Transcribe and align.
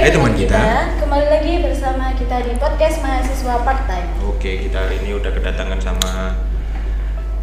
Hai 0.00 0.08
teman 0.08 0.32
kita. 0.32 0.56
Kembali 0.96 1.28
lagi 1.28 1.60
bersama 1.60 2.08
kita 2.16 2.40
di 2.40 2.56
podcast 2.56 3.04
mahasiswa 3.04 3.60
part 3.60 3.84
time. 3.84 4.08
Oke, 4.24 4.64
kita 4.64 4.88
hari 4.88 4.96
ini 5.04 5.12
udah 5.12 5.28
kedatangan 5.28 5.76
sama 5.76 6.40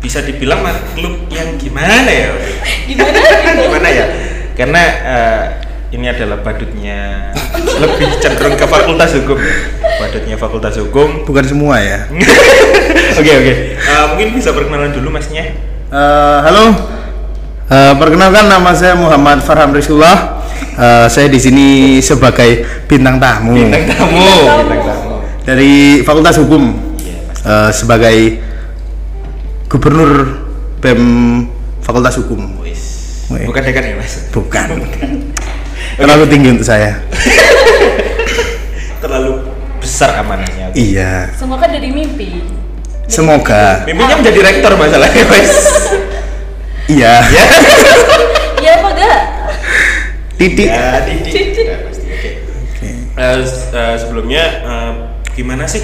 bisa 0.02 0.26
dibilang 0.26 0.66
makhluk 0.66 1.30
yang 1.30 1.54
gimana 1.62 2.09
ya? 2.09 2.34
Gimana 2.89 3.14
gitu? 3.14 3.62
gimana 3.62 3.88
ya? 3.93 4.05
Karena 4.57 4.82
eh, 4.89 5.43
ini 5.93 6.09
adalah 6.09 6.41
badutnya 6.41 7.30
lebih 7.78 8.18
cenderung 8.25 8.58
ke 8.58 8.66
fakultas 8.66 9.14
hukum 9.21 9.38
ya. 9.38 9.54
Badutnya 10.02 10.36
fakultas 10.42 10.82
hukum. 10.82 11.30
Bukan 11.30 11.46
semua 11.46 11.78
ya. 11.78 12.10
Oke, 13.21 13.32
oke. 13.38 13.54
Eh, 13.78 14.04
mungkin 14.10 14.34
bisa 14.34 14.50
perkenalan 14.50 14.98
dulu 14.98 15.14
masnya. 15.14 15.46
Eh, 15.94 16.38
halo. 16.42 16.74
Eh, 17.70 17.94
perkenalkan 18.02 18.49
nama 18.49 18.73
saya 18.73 18.98
Muhammad 18.98 19.45
Farham 19.45 19.77
Rizullah. 19.77 20.37
Eh, 20.77 21.08
saya 21.09 21.26
di 21.26 21.41
sini 21.41 21.67
sebagai 21.98 22.62
bintang 22.86 23.17
tamu 23.17 23.58
Bintang 23.58 23.90
tamu. 23.90 24.13
Bintang 24.13 24.70
Bintang 24.70 24.86
tamu. 24.94 25.16
dari 25.41 26.05
Fakultas 26.05 26.38
Hukum 26.38 26.63
Iya. 27.02 27.17
Eh, 27.34 27.70
sebagai 27.73 28.17
Gubernur 29.66 30.12
BEM 30.77 31.03
Fakultas 31.81 32.16
Hukum. 32.22 32.62
Bukan 33.27 33.59
dekan 33.59 33.84
ya, 33.84 33.95
Mas? 34.00 34.31
Bukan. 34.31 34.67
Terlalu 35.98 36.23
tinggi 36.30 36.48
untuk 36.55 36.63
saya. 36.63 37.03
Terlalu 39.03 39.44
besar 39.81 40.16
amanahnya. 40.22 40.72
Iya. 40.72 41.34
Semoga 41.36 41.67
dari 41.67 41.91
mimpi. 41.91 42.39
Semoga. 43.08 43.84
Mimpinya 43.84 44.16
menjadi 44.16 44.39
rektor 44.45 44.72
masalahnya, 44.78 45.23
Mas. 45.25 45.53
Iya. 46.88 47.14
Ya. 47.28 47.44
Ya 48.64 48.72
apa 48.80 48.89
enggak? 48.95 49.20
Titik. 50.38 50.69
Ya, 50.69 51.02
titik. 51.07 51.45
Pasti. 51.89 52.05
Oke. 52.77 52.89
S- 53.17 53.73
eh, 53.73 53.95
sebelumnya 53.97 54.43
eh, 54.61 54.91
gimana 55.33 55.66
sih 55.66 55.81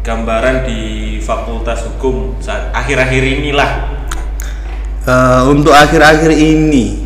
gambaran 0.00 0.64
di 0.64 0.80
Fakultas 1.20 1.84
Hukum 1.84 2.40
saat 2.40 2.72
akhir-akhir 2.72 3.20
inilah? 3.20 3.70
Eh, 5.04 5.40
untuk 5.48 5.76
akhir-akhir 5.76 6.32
ini 6.32 7.04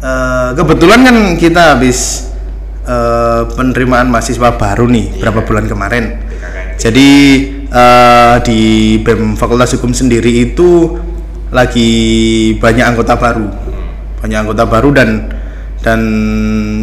eh, 0.00 0.48
kebetulan 0.56 1.04
kan 1.04 1.16
kita 1.36 1.76
habis 1.76 2.32
eh, 2.88 3.42
penerimaan 3.52 4.08
mahasiswa 4.08 4.56
baru 4.56 4.88
nih 4.88 5.20
berapa 5.20 5.44
bulan 5.44 5.68
kemarin 5.68 6.04
jadi 6.80 7.10
eh, 7.68 8.36
di 8.44 8.60
BEM 9.04 9.36
Fakultas 9.36 9.76
Hukum 9.76 9.92
sendiri 9.92 10.48
itu 10.48 10.96
lagi 11.52 11.92
banyak 12.60 12.84
anggota 12.84 13.16
baru 13.16 13.48
banyak 14.20 14.38
anggota 14.44 14.64
baru 14.68 14.88
dan 14.92 15.08
dan 15.82 16.00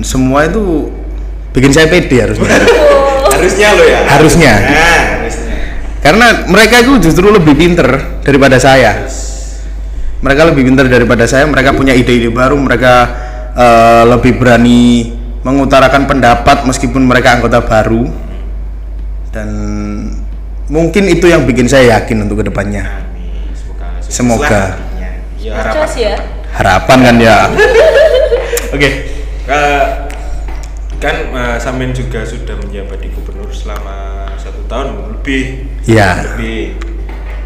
semua 0.01 0.47
itu 0.47 0.91
bikin 1.51 1.71
saya 1.71 1.87
pede 1.91 2.23
harusnya 2.23 2.47
Harusnya 3.35 3.67
lo 3.75 3.83
ya. 3.83 3.99
Harusnya. 4.15 4.53
Nah, 4.63 5.03
harusnya. 5.19 5.57
karena 5.99 6.27
mereka 6.47 6.75
itu 6.87 7.03
justru 7.03 7.27
lebih 7.27 7.51
pinter 7.51 8.21
daripada 8.23 8.55
saya 8.55 9.03
mereka 10.23 10.41
lebih 10.47 10.63
pintar 10.65 10.87
daripada 10.87 11.27
saya 11.27 11.43
mereka 11.45 11.75
punya 11.75 11.91
ide-ide 11.91 12.31
baru 12.31 12.55
mereka 12.55 12.93
eh, 13.53 14.03
lebih 14.07 14.39
berani 14.39 15.11
mengutarakan 15.45 16.09
pendapat 16.09 16.65
meskipun 16.65 17.05
mereka 17.05 17.37
anggota 17.37 17.61
baru 17.61 18.09
dan 19.29 19.49
mungkin 20.71 21.05
itu 21.11 21.29
yang 21.29 21.45
bikin 21.45 21.69
saya 21.69 21.99
yakin 21.99 22.25
untuk 22.25 22.41
ke 22.41 22.49
depannya. 22.49 23.05
Semoga. 23.53 23.87
Semoga. 24.01 24.61
nantinya. 24.73 25.11
Ya, 25.37 25.51
harapan. 25.59 25.87
Ya. 25.99 26.15
Harapan 26.55 26.99
kan 27.03 27.15
ya 27.19 27.37
Oke, 28.75 29.07
eh, 29.47 29.85
kan 30.99 31.15
uh, 31.31 31.55
Samin 31.55 31.95
juga 31.95 32.27
sudah 32.27 32.59
menjabat 32.59 32.99
di 32.99 33.07
gubernur 33.07 33.47
selama 33.47 34.27
satu 34.35 34.67
tahun 34.67 35.15
lebih. 35.15 35.63
Iya. 35.87 36.35
Lebih. 36.35 36.75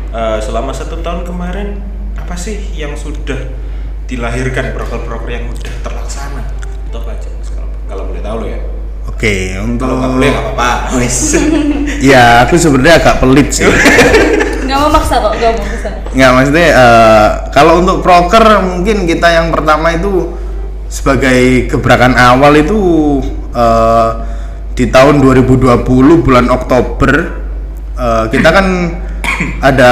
Eh, 0.10 0.40
selama 0.42 0.74
satu 0.74 1.06
tahun 1.06 1.22
kemarin 1.22 1.78
apa 2.18 2.34
sih 2.34 2.58
yang 2.74 2.98
sudah 2.98 3.38
dilahirkan 4.10 4.74
proker-proker 4.74 5.30
yang 5.30 5.46
udah 5.54 5.74
terlaksana? 5.86 6.50
Atau 6.90 7.06
apa 7.06 7.14
aja 7.14 7.30
kalau, 7.86 8.10
boleh 8.10 8.22
tahu 8.26 8.38
lo 8.42 8.48
ya. 8.50 8.62
oke 9.06 9.36
untuk 9.66 9.86
Kalau 9.86 10.10
boleh 10.18 10.30
nggak 10.34 10.46
apa-apa. 10.50 10.98
Wes. 10.98 11.38
ya 12.10 12.42
aku 12.42 12.58
sebenarnya 12.58 13.06
agak 13.06 13.16
pelit 13.22 13.50
sih 13.54 13.70
Enggak 14.70 14.80
mau 14.80 14.92
maksa 14.94 15.16
kok, 15.18 15.34
enggak 15.34 15.52
mau 15.52 15.66
maksa. 15.66 15.90
nggak 16.10 16.32
maksudnya 16.32 16.68
eh, 16.70 17.28
kalau 17.50 17.74
untuk 17.82 17.98
proker 18.00 18.46
mungkin 18.62 19.04
kita 19.04 19.28
yang 19.28 19.50
pertama 19.50 19.90
itu 19.92 20.30
sebagai 20.86 21.40
gebrakan 21.68 22.14
awal 22.14 22.54
itu 22.54 22.78
eh, 23.50 24.10
di 24.74 24.86
tahun 24.88 25.20
2020 25.20 25.82
bulan 26.22 26.46
Oktober 26.48 27.14
eh, 27.94 28.24
kita 28.30 28.50
kan 28.50 28.66
ada 29.70 29.92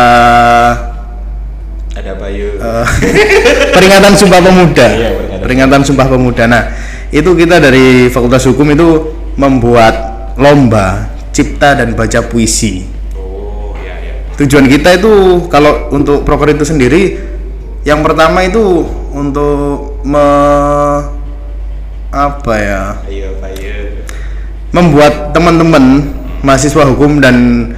Ada 1.92 2.14
Bayu. 2.14 2.48
eh, 2.56 2.86
peringatan 3.76 4.14
Sumpah 4.14 4.38
Pemuda 4.40 4.88
Iya, 4.88 5.10
peringatan. 5.12 5.42
peringatan 5.42 5.82
Sumpah 5.82 6.08
Pemuda 6.08 6.44
nah 6.46 6.64
itu 7.10 7.34
kita 7.34 7.58
dari 7.58 8.06
Fakultas 8.08 8.46
Hukum 8.46 8.70
itu 8.70 8.90
membuat 9.34 9.96
lomba 10.36 11.08
cipta 11.32 11.74
dan 11.74 11.94
baca 11.94 12.20
puisi. 12.22 12.97
Tujuan 14.38 14.70
kita 14.70 15.02
itu 15.02 15.46
kalau 15.50 15.90
untuk 15.90 16.22
proker 16.22 16.54
itu 16.54 16.62
sendiri 16.62 17.18
yang 17.88 18.04
pertama 18.04 18.44
itu 18.44 18.84
untuk 19.16 20.04
me, 20.04 20.28
apa 22.12 22.54
ya? 22.60 22.84
Ayo 23.08 23.32
Bayu. 23.40 24.04
membuat 24.76 25.32
teman-teman 25.32 26.12
mahasiswa 26.44 26.84
hukum 26.84 27.24
dan 27.24 27.72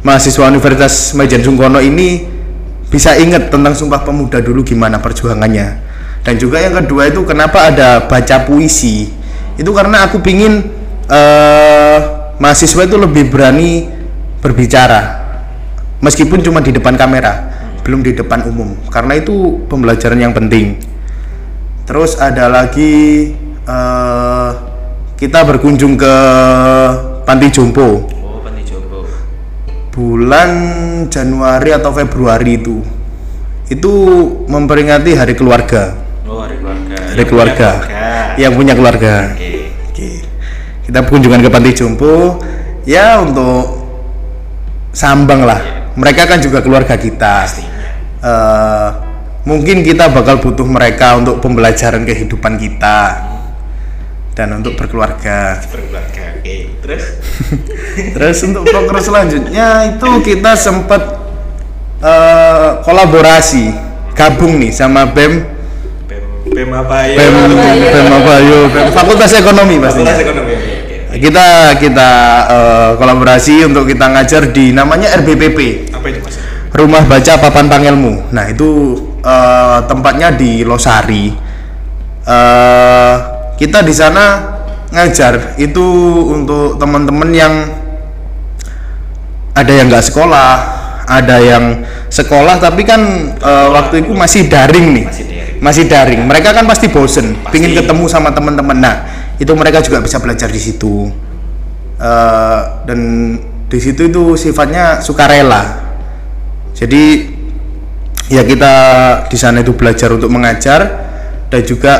mahasiswa 0.00 0.48
Universitas 0.48 1.12
Majen 1.12 1.44
Sungkono 1.44 1.78
ini 1.78 2.24
bisa 2.88 3.14
ingat 3.20 3.52
tentang 3.52 3.76
Sumpah 3.76 4.00
Pemuda 4.00 4.40
dulu 4.40 4.64
gimana 4.64 4.96
perjuangannya. 4.98 5.92
Dan 6.24 6.40
juga 6.40 6.64
yang 6.64 6.80
kedua 6.80 7.12
itu 7.12 7.20
kenapa 7.28 7.68
ada 7.68 8.08
baca 8.08 8.36
puisi? 8.48 9.12
Itu 9.60 9.76
karena 9.76 10.08
aku 10.08 10.24
pingin 10.24 10.72
eh, 11.04 11.98
mahasiswa 12.40 12.88
itu 12.88 12.96
lebih 12.96 13.28
berani 13.28 13.84
berbicara 14.40 15.19
meskipun 16.00 16.40
cuma 16.40 16.60
di 16.60 16.70
depan 16.70 16.96
kamera 16.96 17.48
belum 17.80 18.00
di 18.00 18.12
depan 18.12 18.44
umum 18.44 18.76
karena 18.88 19.16
itu 19.16 19.64
pembelajaran 19.66 20.18
yang 20.18 20.32
penting 20.32 20.76
terus 21.84 22.16
ada 22.16 22.46
lagi 22.46 23.32
eh, 23.64 24.50
kita 25.14 25.44
berkunjung 25.44 25.94
ke 25.94 26.14
panti 27.22 27.48
jompo 27.50 28.08
Oh 28.16 28.40
Panti 28.40 28.64
Jompo. 28.64 29.04
bulan 29.90 30.50
Januari 31.06 31.70
atau 31.70 31.90
Februari 31.90 32.56
itu 32.56 32.80
itu 33.66 33.92
memperingati 34.46 35.12
hari 35.12 35.34
keluarga 35.34 35.94
Oh 36.24 36.40
hari 36.40 36.56
keluarga. 36.56 36.96
hari 36.96 37.16
Yang 37.16 37.28
keluarga 37.28 37.68
punya 37.70 37.76
keluarga. 37.76 38.38
yang 38.38 38.52
punya 38.54 38.72
keluarga 38.74 39.14
Oke. 39.30 39.52
Oke. 39.90 40.08
kita 40.86 40.98
kunjungan 41.04 41.40
ke 41.40 41.50
panti 41.50 41.70
jompo 41.74 42.40
ya 42.82 43.20
untuk 43.20 43.76
sambang 44.90 45.44
lah 45.44 45.60
mereka 46.00 46.24
kan 46.24 46.40
juga 46.40 46.64
keluarga 46.64 46.96
kita 46.96 47.44
Pastinya. 47.44 47.84
Eh, 48.24 48.88
mungkin 49.44 49.84
kita 49.84 50.12
bakal 50.12 50.40
butuh 50.40 50.64
mereka 50.64 51.16
untuk 51.16 51.40
pembelajaran 51.40 52.04
kehidupan 52.04 52.60
kita 52.60 53.28
dan 54.36 54.56
untuk 54.56 54.76
berkeluarga 54.76 55.60
berkeluarga 55.68 56.40
oke 56.40 56.56
terus 56.84 57.04
Terus 58.14 58.38
untuk 58.46 58.62
proker 58.68 59.02
selanjutnya 59.02 59.96
itu 59.96 60.10
kita 60.24 60.54
sempat 60.54 61.02
eh, 62.04 62.70
kolaborasi 62.84 63.72
gabung 64.12 64.60
nih 64.60 64.72
sama 64.72 65.08
BEM 65.08 65.44
bem 66.04 66.24
bem 66.52 66.70
apa 66.76 66.96
ya 67.08 67.16
BEM. 67.16 67.34
BEM 67.90 68.08
apa 68.12 68.34
yuk 68.44 68.64
BEM 68.72 68.86
Fakultas 68.92 69.32
Ekonomi 69.32 69.76
pastinya. 69.80 70.12
Fakultas 70.12 70.20
ekonomi 70.20 70.69
Kita 71.10 71.74
kita 71.74 72.10
eh, 72.46 72.90
kolaborasi 72.94 73.66
untuk 73.66 73.86
kita 73.86 74.06
ngajar 74.14 74.54
di 74.54 74.70
namanya 74.70 75.10
RBPP 75.18 75.90
apa 75.90 76.06
itu 76.06 76.20
mas 76.22 76.36
Rumah 76.70 77.02
Baca 77.02 77.34
Papan 77.34 77.66
Pangelmu. 77.66 78.30
Nah 78.30 78.46
itu 78.46 78.94
eh, 79.18 79.78
tempatnya 79.90 80.30
di 80.30 80.62
Losari. 80.62 81.34
Eh, 82.22 83.14
kita 83.58 83.82
di 83.82 83.90
sana 83.90 84.54
ngajar 84.90 85.58
itu 85.58 85.82
untuk 86.30 86.78
teman-teman 86.78 87.30
yang 87.34 87.54
ada 89.50 89.72
yang 89.74 89.90
nggak 89.90 90.06
sekolah, 90.06 90.50
ada 91.10 91.36
yang 91.42 91.82
sekolah 92.06 92.62
tapi 92.62 92.86
kan 92.86 93.02
eh, 93.34 93.68
waktu 93.74 94.06
itu 94.06 94.14
masih 94.14 94.46
daring 94.46 94.94
nih, 94.94 95.04
Masih 95.10 95.26
daring. 95.26 95.58
masih 95.58 95.84
daring. 95.90 96.20
Mereka 96.22 96.54
kan 96.54 96.64
pasti 96.70 96.86
bosen, 96.86 97.34
Pasti. 97.34 97.50
pingin 97.50 97.74
ketemu 97.74 98.06
sama 98.06 98.30
teman-teman. 98.30 98.78
Nah 98.78 98.96
itu 99.40 99.52
mereka 99.56 99.80
juga 99.80 99.98
bisa 99.98 100.20
belajar 100.20 100.52
di 100.52 100.60
situ. 100.60 101.08
Eh, 101.96 102.60
dan 102.84 103.00
di 103.66 103.78
situ 103.80 104.06
itu 104.06 104.36
sifatnya 104.36 105.00
sukarela. 105.00 105.88
Jadi 106.76 107.04
ya 108.30 108.44
kita 108.44 108.74
di 109.26 109.36
sana 109.36 109.60
itu 109.60 109.74
belajar 109.74 110.12
untuk 110.12 110.30
mengajar 110.30 110.80
dan 111.50 111.60
juga 111.64 111.92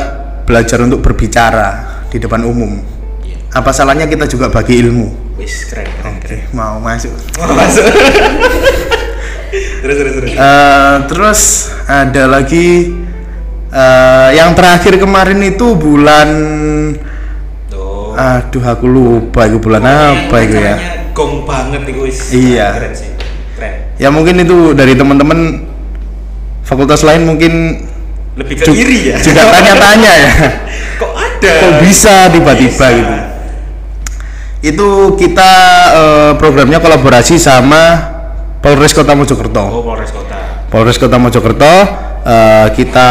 belajar 0.47 0.79
untuk 0.79 1.01
berbicara 1.01 2.01
di 2.07 2.17
depan 2.17 2.45
umum. 2.45 2.79
Iya. 3.21 3.37
apa 3.51 3.71
salahnya 3.71 4.07
kita 4.07 4.25
juga 4.25 4.47
bagi 4.47 4.79
ilmu 4.79 5.35
Wis 5.35 5.67
keren 5.67 5.87
keren 5.99 6.15
keren. 6.23 6.39
mau 6.55 6.79
masuk 6.79 7.11
Oh, 7.39 7.51
masuk. 7.51 7.83
terus 9.83 9.95
terus 9.99 10.13
terus. 10.17 10.29
Eh, 10.31 10.95
terus 11.07 11.39
ada 11.85 12.23
lagi 12.31 12.95
eh, 13.69 14.29
yang 14.33 14.55
terakhir 14.55 14.95
kemarin 14.97 15.39
itu 15.43 15.75
bulan. 15.75 16.29
Aduh 18.13 18.63
aku 18.63 18.85
lupa 18.85 19.45
itu 19.45 19.57
bulan 19.57 19.83
apa 19.83 20.35
itu 20.41 20.57
ya 20.57 20.75
Gong 21.11 21.43
banget 21.43 21.83
itu 21.85 22.07
wis. 22.07 22.31
Iya. 22.31 22.71
Keren 22.71 22.93
sih. 22.95 23.11
Keren. 23.59 23.75
ya 23.99 24.07
mungkin 24.07 24.39
itu 24.39 24.71
dari 24.71 24.95
teman-teman 24.95 25.67
fakultas 26.63 27.03
lain 27.03 27.27
mungkin 27.27 27.83
Lebih 28.39 28.63
ke 28.63 28.71
iri 28.71 29.11
ya. 29.11 29.19
juga 29.19 29.43
tanya-tanya 29.51 30.11
ya 30.15 30.31
Kok 31.03 31.11
ada? 31.11 31.51
kok 31.51 31.73
bisa 31.83 32.31
tiba-tiba 32.31 32.85
gitu 32.95 33.15
itu 34.61 34.87
kita 35.17 35.51
eh, 35.91 36.31
programnya 36.37 36.77
kolaborasi 36.77 37.35
sama 37.35 38.13
Polres 38.61 38.93
Kota 38.93 39.11
Mojokerto 39.11 39.59
Oh, 39.59 39.83
Polres 39.83 40.13
Kota. 40.13 40.37
Polres 40.69 40.95
Kota 40.95 41.17
Mojokerto 41.17 41.73
eh, 42.23 42.67
kita 42.71 43.09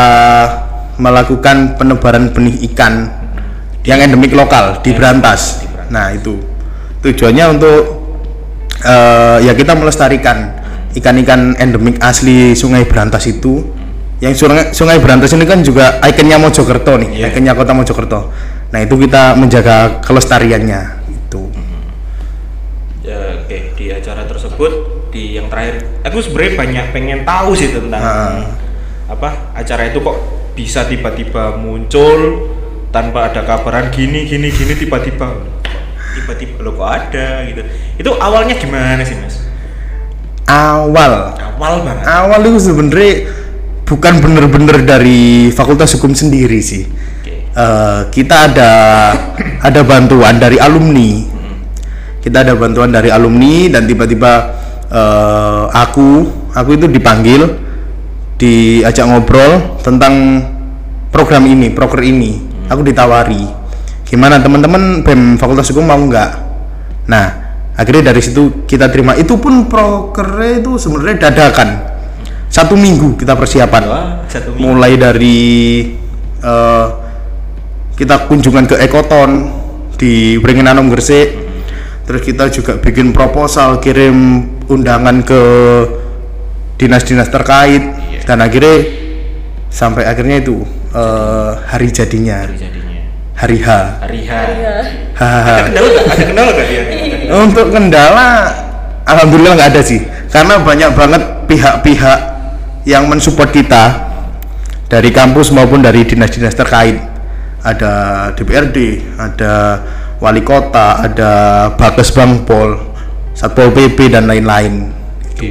melakukan 0.96 1.76
penebaran 1.76 2.32
benih 2.32 2.64
ikan 2.72 3.19
yang 3.84 3.98
endemik 4.00 4.32
lokal 4.36 4.80
di 4.84 4.92
Berantas. 4.92 5.64
di 5.64 5.66
Berantas. 5.68 5.92
Nah 5.92 6.12
itu 6.12 6.36
tujuannya 7.00 7.44
untuk 7.56 7.80
eh, 8.84 9.38
ya 9.44 9.52
kita 9.56 9.72
melestarikan 9.76 10.60
ikan-ikan 10.96 11.56
endemik 11.56 11.96
asli 12.02 12.52
Sungai 12.52 12.84
Berantas 12.84 13.24
itu. 13.28 13.78
Yang 14.20 14.44
sungai, 14.44 14.64
sungai 14.76 15.00
Berantas 15.00 15.32
ini 15.32 15.48
kan 15.48 15.64
juga 15.64 15.96
ikonnya 16.04 16.36
Mojokerto 16.36 17.00
nih, 17.00 17.24
Iya. 17.24 17.26
ikonnya 17.32 17.56
Kota 17.56 17.72
Mojokerto. 17.72 18.28
Nah 18.68 18.78
itu 18.84 18.94
kita 19.00 19.32
menjaga 19.32 20.04
kelestariannya 20.04 21.08
itu. 21.08 21.48
Ya, 23.00 23.40
oke 23.40 23.58
di 23.80 23.88
acara 23.88 24.28
tersebut 24.28 24.72
di 25.08 25.40
yang 25.40 25.48
terakhir 25.48 26.04
aku 26.04 26.20
sebenarnya 26.20 26.52
banyak 26.52 26.86
pengen 26.92 27.20
tahu 27.24 27.56
sih 27.56 27.72
tentang 27.72 28.04
apa 29.08 29.56
acara 29.56 29.88
itu 29.88 29.98
kok 30.04 30.16
bisa 30.52 30.84
tiba-tiba 30.84 31.56
muncul 31.56 32.49
tanpa 32.90 33.30
ada 33.30 33.46
kabaran 33.46 33.88
gini 33.94 34.26
gini 34.26 34.50
gini 34.50 34.74
tiba-tiba 34.74 35.30
tiba-tiba 36.14 36.56
lo 36.62 36.74
kok 36.74 36.90
ada 36.90 37.46
gitu 37.46 37.62
itu 37.98 38.10
awalnya 38.18 38.54
gimana 38.58 39.02
sih 39.06 39.14
mas 39.18 39.50
Awal 40.50 41.38
awal 41.38 41.74
banget 41.86 42.04
awal 42.10 42.40
itu 42.42 42.58
sebenarnya 42.58 43.30
bukan 43.86 44.18
bener-bener 44.18 44.82
dari 44.82 45.50
Fakultas 45.54 45.94
Hukum 45.98 46.14
sendiri 46.14 46.58
sih. 46.58 46.86
oke 46.86 47.34
Eh, 47.50 48.00
kita 48.14 48.50
ada 48.50 48.70
ada 49.58 49.80
bantuan 49.82 50.38
dari 50.38 50.58
alumni. 50.62 51.26
Kita 52.22 52.46
ada 52.46 52.54
bantuan 52.54 52.94
dari 52.94 53.10
alumni 53.10 53.66
dan 53.70 53.90
tiba-tiba 53.90 54.32
eh, 54.90 55.64
aku 55.70 56.30
aku 56.54 56.70
itu 56.78 56.86
dipanggil 56.86 57.46
diajak 58.38 59.06
ngobrol 59.06 59.78
tentang 59.82 60.42
program 61.10 61.46
ini, 61.46 61.70
proker 61.74 62.02
ini. 62.02 62.49
Aku 62.70 62.86
ditawari. 62.86 63.44
Gimana 64.06 64.38
teman-teman 64.38 65.02
BEM 65.02 65.38
Fakultas 65.38 65.70
Hukum 65.70 65.86
mau 65.86 65.98
nggak? 65.98 66.30
Nah, 67.10 67.26
akhirnya 67.74 68.14
dari 68.14 68.22
situ 68.22 68.64
kita 68.66 68.86
terima. 68.90 69.18
Itu 69.18 69.38
pun 69.42 69.66
prokernya 69.66 70.62
itu 70.62 70.78
sebenarnya 70.78 71.30
dadakan. 71.30 71.68
Satu 72.50 72.74
minggu 72.74 73.14
kita 73.14 73.38
persiapan 73.38 73.82
Wah, 73.86 74.06
satu 74.26 74.50
minggu 74.54 74.74
mulai 74.74 74.98
dari 74.98 75.38
eh, 76.42 76.86
kita 77.94 78.26
kunjungan 78.26 78.66
ke 78.66 78.74
Ekoton 78.82 79.30
di 79.94 80.34
Beringin 80.42 80.66
Anom 80.66 80.90
Gresik 80.90 81.36
terus 82.10 82.26
kita 82.26 82.50
juga 82.50 82.74
bikin 82.82 83.14
proposal 83.14 83.78
kirim 83.78 84.42
undangan 84.66 85.22
ke 85.22 85.42
dinas-dinas 86.74 87.30
terkait 87.30 88.00
Iya. 88.10 88.26
dan 88.26 88.38
akhirnya 88.42 88.76
sampai 89.70 90.04
akhirnya 90.10 90.42
itu 90.42 90.66
eh, 90.92 91.50
hari 91.66 91.88
jadinya. 91.90 92.46
Hari 92.46 92.58
jadinya. 92.58 92.98
Hari 93.34 93.58
H. 93.58 93.68
Hari 94.04 94.20
H. 94.26 94.30
Iya. 94.30 94.74
Hahaha. 95.16 95.52
ada 95.56 95.62
kendala 95.64 95.88
nggak? 95.88 96.04
Ada 96.06 96.24
kendala 96.28 96.50
nggak 96.50 96.66
dia? 96.68 96.82
Untuk 97.30 97.66
kendala, 97.72 98.28
alhamdulillah 99.06 99.52
nggak 99.56 99.70
ada 99.72 99.82
sih, 99.82 100.00
karena 100.28 100.60
banyak 100.60 100.90
banget 100.92 101.22
pihak-pihak 101.48 102.18
yang 102.84 103.08
mensupport 103.08 103.48
kita 103.48 103.84
dari 104.88 105.08
kampus 105.08 105.54
maupun 105.54 105.80
dari 105.80 106.04
dinas-dinas 106.04 106.52
terkait. 106.52 106.98
Ada 107.60 107.92
DPRD, 108.34 108.76
ada 109.20 109.84
wali 110.16 110.40
kota, 110.40 111.04
ada 111.04 111.30
Bakes 111.76 112.12
Bangpol, 112.12 112.76
Satpol 113.32 113.72
PP 113.72 114.12
dan 114.12 114.24
lain-lain 114.28 114.92
oke. 115.30 115.48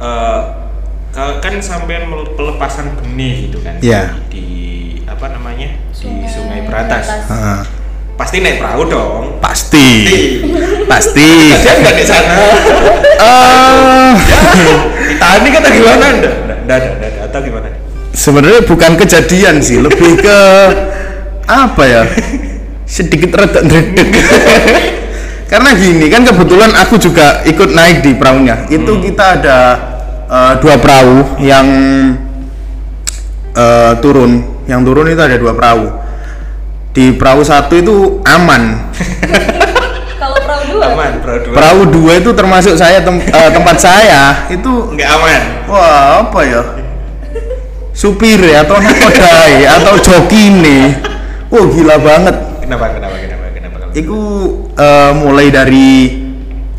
Eh, 0.00 0.40
ka- 1.12 1.38
kan 1.54 1.62
sampean 1.62 2.10
pelepasan 2.34 2.98
benih 2.98 3.46
gitu 3.46 3.62
kan? 3.62 3.78
Iya. 3.78 4.18
Di, 4.26 4.34
di 4.34 4.46
apa 5.06 5.30
namanya? 5.30 5.78
Di 5.94 6.26
Sungai. 6.26 6.66
Berantas. 6.66 7.06
Ah, 7.30 7.62
Pasti 8.14 8.42
naik 8.42 8.62
perahu 8.62 8.82
dong. 8.90 9.22
pasti, 9.38 9.86
pasti. 10.90 11.54
Saya 11.54 11.74
nggak 11.82 11.94
di 11.94 12.04
sana. 12.06 12.34
Eh, 13.22 14.12
Titanic 15.18 15.50
kan 15.54 15.62
atau 15.62 15.72
gimana? 15.74 16.06
Nggak, 16.10 16.18
nggak, 16.18 16.58
nggak, 16.66 16.78
nggak, 16.78 17.10
nggak, 17.10 17.26
atau 17.30 17.40
gimana? 17.42 17.68
sebenarnya 18.14 18.62
bukan 18.64 18.94
kejadian 18.94 19.58
sih 19.58 19.82
lebih 19.82 20.22
ke 20.22 20.38
apa 21.44 21.82
ya 21.82 22.02
sedikit 22.86 23.34
rada 23.34 23.60
ngeredek 23.60 24.08
karena 25.50 25.70
gini 25.74 26.06
kan 26.08 26.22
kebetulan 26.22 26.72
aku 26.78 26.96
juga 26.96 27.42
ikut 27.42 27.74
naik 27.74 28.06
di 28.06 28.14
perahunya 28.14 28.70
itu 28.70 28.92
kita 29.02 29.24
ada 29.42 29.58
eh, 30.34 30.52
dua 30.58 30.74
perahu 30.82 31.38
yang 31.38 31.66
eh, 33.54 33.92
turun 34.02 34.42
yang 34.66 34.82
turun 34.82 35.06
itu 35.06 35.22
ada 35.22 35.38
dua 35.38 35.54
perahu 35.54 35.86
di 36.94 37.14
perahu 37.14 37.42
satu 37.46 37.74
itu 37.78 37.94
aman 38.26 38.62
Kalau 40.24 40.40
perahu 40.40 40.62
dua. 40.72 40.84
Aman, 40.88 41.12
perahu 41.20 41.38
dua. 41.44 41.52
perahu 41.52 41.80
dua 41.90 42.12
itu 42.16 42.30
termasuk 42.32 42.74
saya 42.80 43.04
tem- 43.04 43.20
eh, 43.20 43.50
tempat 43.52 43.76
saya 43.76 44.48
itu 44.48 44.72
Nggak 44.96 45.08
aman. 45.20 45.40
Wah, 45.68 46.24
apa 46.24 46.40
ya? 46.48 46.62
Supir 47.92 48.40
ya 48.40 48.64
atau 48.64 48.80
nakodai 48.80 49.68
atau 49.68 49.94
joki 50.00 50.50
nih. 50.64 50.96
Wah, 51.52 51.64
gila 51.68 51.96
banget. 52.00 52.36
Kenapa? 52.64 52.84
Kenapa? 52.96 53.16
Kenapa? 53.20 53.44
Kenapa? 53.52 53.76
kenapa? 53.84 53.94
Iku 54.00 54.20
eh, 54.74 55.12
mulai 55.12 55.52
dari 55.52 55.90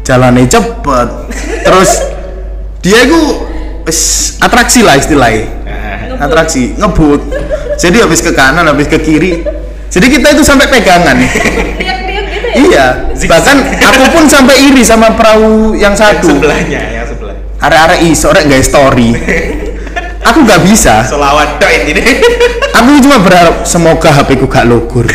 jalannya 0.01 0.45
cepet, 0.49 1.07
terus 1.65 1.89
dia 2.85 3.01
itu 3.01 3.17
wis 3.81 4.37
atraksi 4.37 4.85
lah 4.85 4.93
istilahnya. 4.93 5.49
Nah, 5.65 6.29
Atraksi, 6.29 6.77
ngebut. 6.77 7.21
Jadi 7.81 7.97
habis 7.97 8.21
ke 8.21 8.29
kanan, 8.29 8.69
habis 8.69 8.85
ke 8.85 9.01
kiri. 9.01 9.41
Jadi 9.89 10.05
kita 10.13 10.37
itu 10.37 10.45
sampai 10.45 10.69
pegangan. 10.69 11.17
Tiap-tiap 11.17 12.25
gitu 12.29 12.47
ya. 12.53 12.55
iya. 12.61 12.85
Bahkan 13.09 13.57
aku 13.81 14.05
pun 14.13 14.23
sampai 14.29 14.69
iri 14.69 14.85
sama 14.85 15.17
perahu 15.17 15.73
yang 15.73 15.91
yang 15.91 15.93
satu. 15.97 16.29
sebelahnya, 16.29 16.81
yang 16.93 17.05
sebelah. 17.09 17.35
Arek-arek 17.57 17.99
iso 18.05 18.29
rek 18.29 18.45
guys 18.45 18.69
story. 18.69 19.17
Aku 20.29 20.45
nggak 20.45 20.61
bisa. 20.65 21.05
Selawat 21.05 21.57
dok 21.57 21.69
ini. 21.69 22.01
Aku 22.75 22.89
cuma 23.01 23.17
berharap 23.21 23.65
semoga 23.65 24.09
HP 24.11 24.41
ku 24.41 24.45
gak 24.49 24.65
logur. 24.67 25.05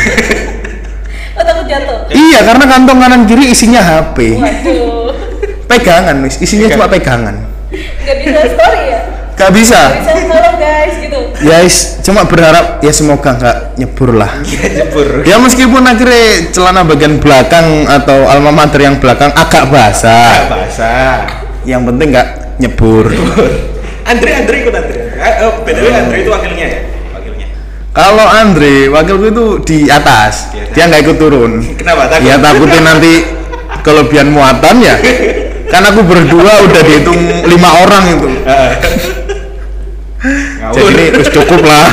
Oh 1.36 1.42
takut 1.44 1.66
jatuh. 1.66 2.08
iya, 2.14 2.46
karena 2.46 2.64
kantong 2.68 2.98
kanan 3.00 3.22
kiri 3.26 3.52
isinya 3.52 3.82
HP. 3.82 4.38
Waduh. 4.38 5.12
Pegangan. 5.66 6.16
Isinya 6.28 6.70
cuma 6.70 6.86
pegangan. 6.86 7.49
Nggak 7.70 8.16
bisa 8.20 8.40
story 8.50 8.82
ya? 8.90 9.00
Gak 9.38 9.50
bisa. 9.56 9.80
Nggak 9.80 10.16
bisa 10.20 10.34
halo 10.36 10.50
guys 10.60 10.94
gitu. 11.00 11.20
Ya, 11.40 11.56
is, 11.64 11.96
cuma 12.04 12.28
berharap 12.28 12.84
ya 12.84 12.92
semoga 12.92 13.32
nggak 13.32 13.56
nyebur 13.80 14.12
lah. 14.12 14.28
Jebur. 14.44 15.24
Ya 15.24 15.40
meskipun 15.40 15.80
akhirnya 15.80 16.52
celana 16.52 16.84
bagian 16.84 17.16
belakang 17.16 17.88
atau 17.88 18.28
alma 18.28 18.52
mater 18.52 18.84
yang 18.84 19.00
belakang 19.00 19.32
agak 19.32 19.64
Ah, 19.64 19.72
basah. 19.72 20.34
basah. 20.50 21.16
Yang 21.64 21.82
penting 21.88 22.06
nggak 22.12 22.28
nyebur. 22.60 23.08
Andre, 24.04 24.30
Andre 24.44 24.56
ikut 24.60 24.74
Andre. 24.76 24.98
Eh, 25.16 25.34
oh, 25.48 25.52
btw 25.64 25.86
Andre 25.88 26.16
itu 26.20 26.30
wakilnya 26.30 26.66
ya? 26.68 26.80
Wakilnya. 27.16 27.46
Kalau 27.96 28.26
Andre, 28.28 28.76
wakilku 28.92 29.26
itu 29.30 29.46
di 29.64 29.78
atas. 29.88 30.52
Di 30.52 30.58
atas. 30.60 30.74
Dia 30.76 30.84
nggak 30.84 31.00
ikut 31.00 31.16
turun. 31.16 31.52
Kenapa? 31.80 32.12
Takut? 32.12 32.28
Ya 32.28 32.36
takutnya 32.36 32.80
nanti 32.84 33.12
kelebihan 33.80 34.28
muatan 34.28 34.76
ya. 34.84 34.96
Kan 35.70 35.82
aku 35.86 36.02
berdua 36.02 36.66
udah 36.66 36.80
dihitung 36.82 37.20
lima 37.46 37.70
orang 37.80 38.04
itu. 38.10 38.28
Jadi 40.70 40.90
ini 40.92 41.04
terus 41.14 41.30
cukup 41.32 41.62
lah. 41.64 41.88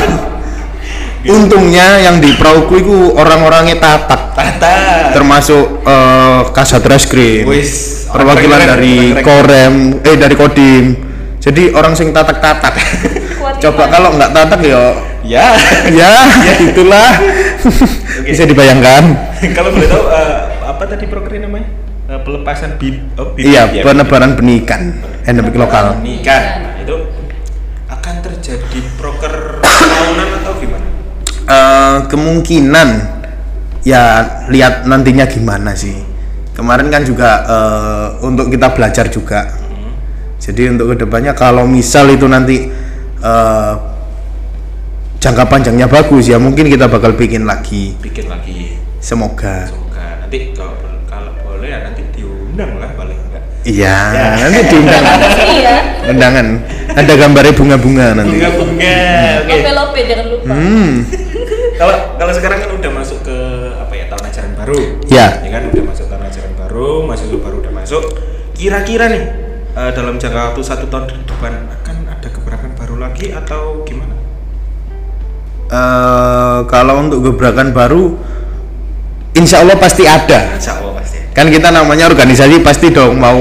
Untungnya 1.27 1.99
yang 1.99 2.23
di 2.23 2.31
perahuku 2.39 2.73
itu 2.79 2.95
orang-orangnya 3.11 3.75
tatak, 3.83 4.31
Tata. 4.31 5.11
termasuk 5.11 5.83
eh, 5.83 6.41
kasat 6.55 6.79
reskrim, 6.87 7.43
Wis, 7.43 8.07
perwakilan 8.07 8.55
dari 8.63 9.11
keren-keren. 9.11 9.25
korem, 9.27 9.73
eh 10.07 10.15
dari 10.15 10.35
kodim. 10.39 10.85
Jadi 11.43 11.75
orang 11.75 11.99
sing 11.99 12.15
tatak-tatak. 12.15 12.79
Kuat 13.35 13.59
Coba 13.59 13.91
kalau 13.91 14.15
nggak 14.15 14.31
tatak 14.31 14.61
ya, 14.63 14.95
Ya. 15.27 15.51
ya 15.91 16.11
itulah. 16.63 17.19
Oke. 17.19 18.31
Bisa 18.31 18.47
dibayangkan. 18.47 19.03
Kalau 19.51 19.75
boleh 19.75 19.87
tahu 19.87 20.03
eh, 20.07 20.31
apa 20.63 20.83
tadi 20.87 21.11
prokernya 21.11 21.51
namanya? 21.51 21.67
Eh, 22.07 22.19
pelepasan 22.23 22.79
bib 22.79 23.03
oh, 23.19 23.35
bibit 23.35 23.51
Iya, 23.51 23.67
ya? 23.67 23.83
penebaran 23.83 24.39
benih 24.39 24.63
ikan 24.63 24.95
endemik 25.27 25.59
lokal. 25.59 25.99
Ini 25.99 26.23
kan 26.23 26.43
Nah, 26.63 26.73
itu 26.79 26.95
akan 27.91 28.15
terjadi 28.23 28.79
proker 28.95 29.59
tahunan 29.59 30.29
atau 30.39 30.53
gimana? 30.55 30.87
Eh, 31.51 31.97
kemungkinan 32.07 32.89
ya 33.83 34.23
lihat 34.47 34.87
nantinya 34.87 35.27
gimana 35.27 35.75
sih. 35.75 35.99
Kemarin 36.55 36.87
kan 36.87 37.03
juga 37.03 37.43
eh, 37.43 38.07
untuk 38.23 38.47
kita 38.55 38.71
belajar 38.71 39.11
juga. 39.11 39.67
Jadi 40.39 40.79
untuk 40.79 40.95
ke 40.95 41.03
depannya 41.03 41.35
kalau 41.35 41.67
misal 41.67 42.07
itu 42.07 42.23
nanti 42.23 42.71
eh, 43.19 43.73
jangka 45.19 45.43
panjangnya 45.43 45.91
bagus 45.91 46.31
ya 46.31 46.39
mungkin 46.39 46.71
kita 46.71 46.87
bakal 46.87 47.19
bikin 47.19 47.43
lagi. 47.43 47.99
Bikin 47.99 48.31
lagi. 48.31 48.79
Semoga. 49.03 49.67
Semoga 49.67 50.23
nanti 50.23 50.55
kalau 50.55 50.86
diundang 52.57 52.81
lah 52.81 52.89
paling 52.97 53.19
enggak. 53.29 53.43
Iya, 53.61 53.97
Ya. 54.09 54.25
nanti 54.41 54.59
diundang 54.73 55.03
Iya. 55.37 55.75
undangan. 56.09 56.47
Ada 56.97 57.13
gambarnya 57.13 57.53
bunga-bunga 57.53 58.05
nanti. 58.17 58.33
Bunga-bunga. 58.41 58.97
Oke. 59.45 59.53
Lope-lope 59.53 59.99
jangan 60.09 60.25
lupa. 60.33 60.45
Hmm. 60.49 60.89
Kalau 61.77 61.97
kalau 62.17 62.33
sekarang 62.33 62.57
kan 62.57 62.69
udah 62.73 62.91
masuk 62.97 63.19
ke 63.21 63.37
apa 63.77 63.93
ya 63.93 64.05
tahun 64.09 64.23
ajaran 64.25 64.51
baru. 64.57 64.79
Ya. 65.05 65.27
Ya 65.45 65.49
kan 65.53 65.63
udah 65.69 65.83
masuk 65.85 66.05
tahun 66.09 66.23
ajaran 66.25 66.53
baru, 66.57 66.89
mahasiswa 67.05 67.37
baru 67.37 67.55
udah 67.61 67.73
masuk. 67.77 68.03
Kira-kira 68.57 69.05
nih 69.13 69.23
eh, 69.77 69.91
dalam 69.93 70.17
jangka 70.17 70.41
waktu 70.49 70.61
satu 70.65 70.89
tahun 70.89 71.05
ke 71.05 71.13
depan 71.29 71.53
akan 71.69 71.95
ada 72.09 72.27
gebrakan 72.33 72.71
baru 72.73 72.95
lagi 72.97 73.29
atau 73.29 73.85
gimana? 73.85 74.17
Eh, 75.69 76.59
kalau 76.65 77.05
untuk 77.05 77.21
gebrakan 77.21 77.69
baru, 77.69 78.17
insya 79.37 79.61
Allah 79.61 79.77
pasti 79.77 80.09
ada. 80.09 80.57
Insya 80.57 80.81
Allah. 80.81 80.86
Kan 81.37 81.53
kita 81.53 81.69
namanya 81.69 82.09
organisasi 82.09 82.65
pasti 82.65 82.89
dong 82.89 83.21
mau 83.21 83.37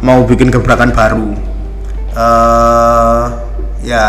mau 0.00 0.24
bikin 0.24 0.48
gebrakan 0.48 0.96
baru. 0.96 1.28
eh 2.14 3.24
ya 3.84 4.06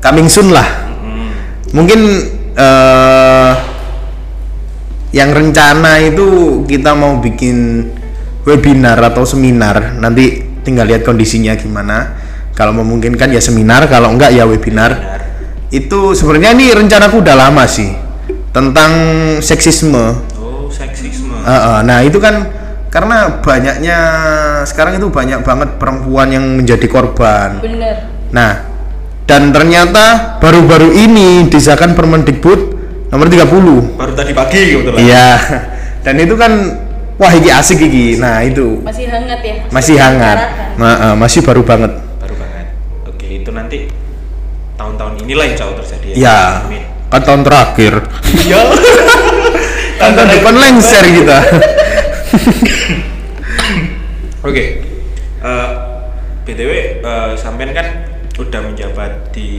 coming 0.00 0.24
soon 0.30 0.48
lah. 0.56 0.64
Hmm. 1.04 1.30
Mungkin 1.76 2.00
eh 2.56 3.52
yang 5.12 5.36
rencana 5.36 6.00
itu 6.00 6.62
kita 6.64 6.96
mau 6.96 7.20
bikin 7.20 7.90
webinar 8.48 8.96
atau 9.04 9.28
seminar. 9.28 10.00
Nanti 10.00 10.40
tinggal 10.64 10.88
lihat 10.88 11.04
kondisinya 11.04 11.52
gimana. 11.60 12.16
Kalau 12.56 12.76
memungkinkan 12.76 13.32
ya 13.32 13.40
seminar, 13.40 13.84
kalau 13.88 14.12
enggak 14.12 14.32
ya 14.32 14.48
webinar. 14.48 14.92
Benar. 14.96 15.20
Itu 15.70 16.16
sebenarnya 16.16 16.56
ini 16.56 16.72
rencanaku 16.72 17.20
udah 17.20 17.36
lama 17.36 17.68
sih 17.68 17.90
tentang 18.50 18.92
seksisme. 19.44 20.29
Uh, 21.40 21.52
uh, 21.52 21.78
nah 21.82 22.04
itu 22.04 22.20
kan 22.20 22.48
karena 22.90 23.38
banyaknya 23.40 23.98
sekarang 24.66 24.98
itu 24.98 25.08
banyak 25.08 25.40
banget 25.46 25.78
perempuan 25.78 26.28
yang 26.30 26.44
menjadi 26.58 26.86
korban. 26.90 27.62
Bener. 27.62 28.10
Nah 28.34 28.70
dan 29.30 29.54
ternyata 29.54 30.36
baru-baru 30.42 30.90
ini 30.90 31.46
disahkan 31.46 31.94
Permendikbud 31.94 32.60
nomor 33.14 33.30
30. 33.30 33.94
Baru 33.94 34.12
tadi 34.18 34.34
pagi 34.34 34.74
kebetulan. 34.74 34.98
Iya. 34.98 35.28
Dan 36.06 36.16
itu 36.18 36.34
kan 36.34 36.52
wah 37.14 37.30
ini 37.30 37.46
asik 37.52 37.78
iki. 37.78 38.18
Nah 38.18 38.42
itu 38.42 38.82
Masih 38.82 39.06
hangat 39.06 39.40
ya. 39.44 39.54
masih 39.70 39.96
hangat. 40.00 40.38
Nah, 40.80 41.12
uh, 41.12 41.14
masih 41.14 41.46
baru 41.46 41.62
banget. 41.62 41.92
Baru 42.18 42.34
banget. 42.40 42.66
Oke 43.06 43.26
itu 43.28 43.50
nanti 43.54 43.86
tahun-tahun 44.74 45.20
inilah 45.22 45.46
insya 45.46 45.68
Allah 45.68 45.78
terjadi. 45.84 46.06
Ya, 46.16 46.64
Amin. 46.66 46.82
kan 47.12 47.20
tahun 47.22 47.42
terakhir. 47.46 47.92
Iya. 48.34 48.60
Tahun 50.00 50.16
depan 50.16 50.54
lengser 50.56 51.04
kita. 51.04 51.38
Oke. 54.48 54.64
Eh, 55.40 55.68
BTW 56.44 56.70
eh, 57.04 57.30
sampean 57.36 57.70
kan 57.70 57.86
udah 58.34 58.60
menjabat 58.64 59.28
di 59.30 59.50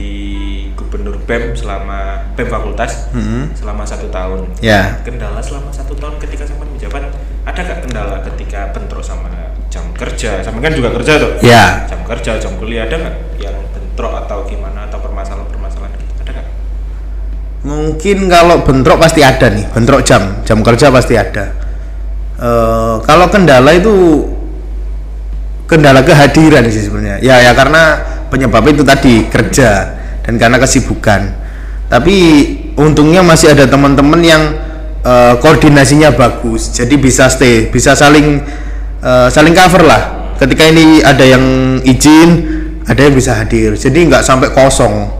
Gubernur 0.74 1.14
BEM 1.22 1.54
selama 1.54 2.26
BEM 2.34 2.48
fakultas 2.50 3.06
Hmm. 3.14 3.54
selama 3.54 3.86
satu 3.86 4.10
tahun. 4.10 4.50
Ya. 4.58 4.98
Kendala 5.06 5.38
selama 5.38 5.70
satu 5.70 5.94
tahun 5.94 6.18
ketika 6.18 6.42
sampean 6.42 6.74
menjabat 6.74 7.06
ada 7.42 7.60
gak 7.62 7.80
kendala 7.86 8.18
ketika 8.26 8.74
bentrok 8.74 9.06
sama 9.06 9.30
jam 9.70 9.86
kerja? 9.94 10.42
Sampean 10.42 10.66
kan 10.66 10.74
juga 10.74 10.90
kerja 10.90 11.12
tuh. 11.22 11.32
Ya. 11.40 11.86
Jam 11.86 12.02
kerja, 12.02 12.42
jam 12.42 12.58
kuliah 12.58 12.90
ada 12.90 12.98
nggak 12.98 13.16
yang 13.38 13.54
bentrok 13.70 14.26
atau 14.26 14.42
gimana 14.44 14.90
atau 14.90 14.98
permasalahan-permasalahan 14.98 15.94
gitu? 15.94 16.12
Ada 16.26 16.30
nggak? 16.34 16.46
Mungkin 17.82 18.30
kalau 18.30 18.62
bentrok 18.62 19.02
pasti 19.02 19.26
ada 19.26 19.50
nih, 19.50 19.66
bentrok 19.74 20.06
jam, 20.06 20.38
jam 20.46 20.62
kerja 20.62 20.86
pasti 20.94 21.18
ada. 21.18 21.50
Eh, 22.38 22.94
kalau 23.02 23.26
kendala 23.26 23.74
itu 23.74 24.22
kendala 25.66 26.06
kehadiran 26.06 26.62
sih 26.70 26.86
sebenarnya. 26.86 27.18
Ya 27.18 27.42
ya 27.42 27.52
karena 27.58 27.98
penyebab 28.30 28.62
itu 28.70 28.86
tadi 28.86 29.26
kerja 29.26 29.98
dan 30.22 30.38
karena 30.38 30.62
kesibukan. 30.62 31.34
Tapi 31.90 32.16
untungnya 32.78 33.26
masih 33.26 33.50
ada 33.50 33.66
teman-teman 33.66 34.22
yang 34.22 34.42
eh, 35.02 35.34
koordinasinya 35.42 36.14
bagus, 36.14 36.70
jadi 36.70 36.94
bisa 36.94 37.26
stay, 37.26 37.66
bisa 37.66 37.98
saling 37.98 38.46
eh, 39.02 39.28
saling 39.30 39.58
cover 39.58 39.82
lah. 39.82 40.02
Ketika 40.38 40.70
ini 40.70 41.02
ada 41.02 41.22
yang 41.26 41.78
izin, 41.82 42.30
ada 42.86 42.98
yang 42.98 43.14
bisa 43.14 43.34
hadir. 43.38 43.74
Jadi 43.74 44.06
nggak 44.06 44.22
sampai 44.22 44.54
kosong. 44.54 45.18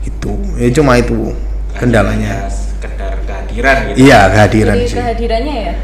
Itu, 0.00 0.36
ya 0.56 0.68
cuma 0.72 0.96
itu 0.96 1.32
kendalanya. 1.80 2.36
Hanya 2.44 2.52
sekedar 2.52 3.12
kehadiran 3.24 3.76
gitu. 3.88 3.96
Iya 4.04 4.20
kehadiran 4.28 4.74
Jadi 4.76 4.86
sih. 4.86 4.96
kehadirannya 5.00 5.56
ya. 5.56 5.74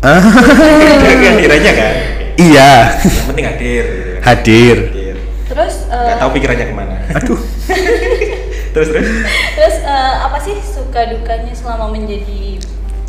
Ah, 0.00 0.20
kehadirannya 1.24 1.72
kan. 1.72 1.94
iya 2.36 2.70
Yang 2.98 3.24
penting 3.28 3.46
hadir. 3.46 3.84
Gitu. 3.84 4.20
hadir. 4.24 4.76
Hadir. 4.88 5.16
Terus 5.44 5.74
eh, 5.86 6.00
Nggak 6.00 6.16
tahu 6.18 6.30
pikirannya 6.34 6.66
ke 6.66 6.74
mana. 6.74 6.96
Aduh. 7.14 7.40
terus 8.74 8.88
terus. 8.90 9.06
terus 9.54 9.76
eh, 9.80 10.14
apa 10.20 10.38
sih 10.40 10.56
suka 10.58 11.00
dukanya 11.08 11.52
selama 11.54 11.92
menjadi 11.94 12.58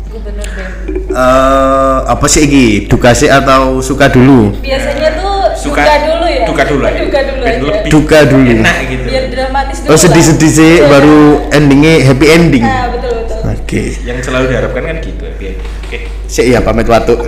gubernur 0.08 0.46
BEM? 0.46 0.72
Eh, 1.10 1.98
apa 2.06 2.26
sih 2.30 2.46
ini? 2.46 2.66
Duka 2.86 3.10
sih 3.12 3.26
atau 3.26 3.82
suka 3.82 4.06
dulu? 4.08 4.54
Biasanya 4.62 5.18
tuh 5.18 5.35
Duka 5.76 5.94
dulu 6.00 6.24
ya. 6.26 6.42
Duka 6.46 6.62
dulu 6.64 6.82
aja. 6.82 6.98
Duka 6.98 7.20
dulu 7.22 7.40
Biar 7.40 7.52
aja. 7.52 7.64
lebih 7.68 7.90
Duka 7.92 8.18
dulu. 8.24 8.48
Enak 8.50 8.76
gitu. 8.86 9.04
Biar 9.06 9.24
dramatis 9.28 9.76
dulu. 9.78 9.90
Oh 9.90 9.98
sedih-sedih 9.98 10.50
sih, 10.50 10.72
Betul. 10.78 10.88
baru 10.88 11.20
endingnya 11.50 11.92
happy 12.02 12.26
ending. 12.26 12.64
Nah, 12.64 12.86
betul 12.90 13.12
betul. 13.18 13.38
Oke. 13.46 13.82
Yang 14.00 14.18
selalu 14.24 14.44
diharapkan 14.48 14.82
kan 14.84 14.96
gitu 15.00 15.22
ya. 15.22 15.32
biar- 15.36 15.60
Oke. 15.84 15.98
Sih 16.26 16.44
iya 16.46 16.58
pamit 16.60 16.86
waktu. 16.86 17.14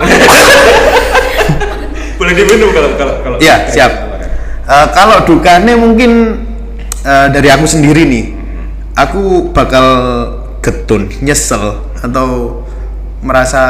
Boleh 2.17 2.33
diminum 2.33 2.69
kalau 2.69 2.89
kalau 2.95 3.13
kalau. 3.21 3.37
Iya, 3.39 3.55
siap. 3.67 3.91
Eh, 4.65 4.87
kalau 4.91 5.23
dukanya 5.23 5.73
mungkin 5.73 6.43
eh, 7.01 7.27
dari 7.31 7.47
aku 7.47 7.63
sendiri 7.63 8.03
nih, 8.03 8.25
aku 8.93 9.49
bakal 9.49 9.85
getun, 10.59 11.07
nyesel 11.21 11.79
atau 11.95 12.59
merasa 13.19 13.63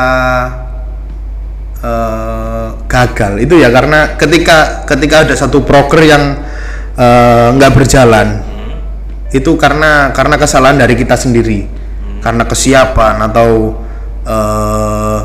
gagal. 2.85 3.41
Itu 3.41 3.57
ya 3.57 3.69
karena 3.69 4.19
ketika 4.19 4.83
ketika 4.85 5.27
ada 5.27 5.35
satu 5.35 5.63
proker 5.63 6.01
yang 6.03 6.41
eh, 6.97 7.47
nggak 7.55 7.71
berjalan, 7.73 8.41
itu 9.29 9.51
karena 9.55 10.09
karena 10.11 10.35
kesalahan 10.37 10.77
dari 10.81 10.97
kita 10.97 11.15
sendiri, 11.15 11.69
karena 12.19 12.43
kesiapan 12.45 13.15
atau 13.29 13.77
eh, 14.25 15.19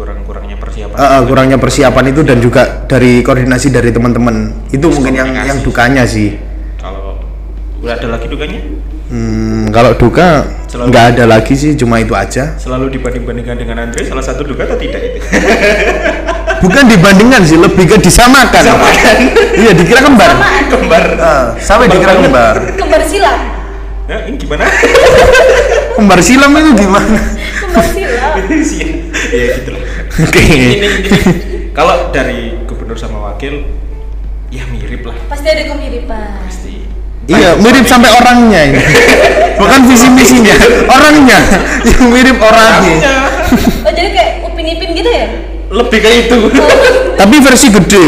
Kurang-kurangnya 0.00 0.56
persiapan. 0.56 0.96
Eh, 0.96 1.04
eh, 1.04 1.22
kurangnya 1.28 1.58
persiapan 1.60 2.04
itu 2.08 2.20
dan 2.24 2.38
juga 2.40 2.88
dari 2.88 3.20
koordinasi 3.20 3.68
dari 3.68 3.92
teman-teman 3.92 4.64
itu 4.72 4.86
mungkin 4.88 5.12
yang 5.12 5.30
yang 5.36 5.58
dukanya 5.60 6.08
sih 6.08 6.40
Kalau 6.80 7.20
udah 7.84 8.00
ada 8.00 8.16
lagi 8.16 8.24
dukanya? 8.32 8.64
Hmm, 9.10 9.68
kalau 9.70 9.92
duka 9.94 10.46
nggak 10.70 11.04
ada 11.16 11.24
lagi 11.26 11.58
sih 11.58 11.74
cuma 11.74 11.98
itu 11.98 12.14
aja 12.14 12.54
Selalu 12.54 12.94
dibanding-bandingkan 12.94 13.56
dengan 13.58 13.76
Andre 13.84 14.06
salah 14.06 14.22
satu 14.22 14.46
duka 14.46 14.64
atau 14.64 14.78
tidak 14.78 15.02
itu? 15.02 15.18
bukan 16.64 16.84
dibandingkan 16.86 17.42
sih 17.42 17.58
lebih 17.58 17.88
ke 17.88 17.96
disamakan 17.98 18.62
Disamakan. 18.62 19.16
iya 19.66 19.72
dikira 19.74 20.00
kembar 20.00 20.30
Kembar. 20.70 21.04
Eh, 21.18 21.44
sampai 21.58 21.90
dikira 21.90 22.14
kembar 22.16 22.56
Kembar 22.80 23.02
silam. 23.02 23.38
Nah, 24.06 24.26
ini 24.26 24.36
gimana? 24.36 24.66
kembar 25.94 26.18
silam 26.18 26.50
itu 26.52 26.70
gimana 26.78 27.18
Kembar 27.60 27.86
silam. 27.86 28.32
Sih. 28.62 28.82
ya 29.30 29.44
gitu 29.58 29.70
lah. 29.74 29.82
oke 30.22 30.42
Ini, 30.42 30.70
ini, 30.74 30.88
ini. 31.06 31.18
Kalau 31.70 32.10
dari 32.10 32.58
gubernur 32.66 32.94
sama 32.94 33.30
wakil 33.30 33.62
ya 34.50 34.66
mirip 34.66 35.02
lah 35.02 35.14
Pasti 35.26 35.46
ada 35.46 35.62
kemiripan. 35.64 36.42
pasti. 36.42 36.89
Iya 37.26 37.56
mirip 37.56 37.84
sampai 37.84 38.08
orangnya 38.10 38.60
ini. 38.68 38.80
Bukan 39.56 39.80
visi 39.84 40.08
misinya 40.08 40.56
orangnya. 40.96 41.38
Yang 41.84 42.04
mirip 42.06 42.38
orangnya. 42.38 43.12
Oh 43.84 43.92
jadi 43.92 44.08
kayak 44.10 44.32
Upin 44.46 44.64
Ipin 44.66 44.90
gitu 44.94 45.10
ya? 45.10 45.26
Lebih 45.68 45.98
kayak 45.98 46.18
itu. 46.26 46.36
tapi 47.20 47.36
versi 47.38 47.66
gede. 47.68 48.04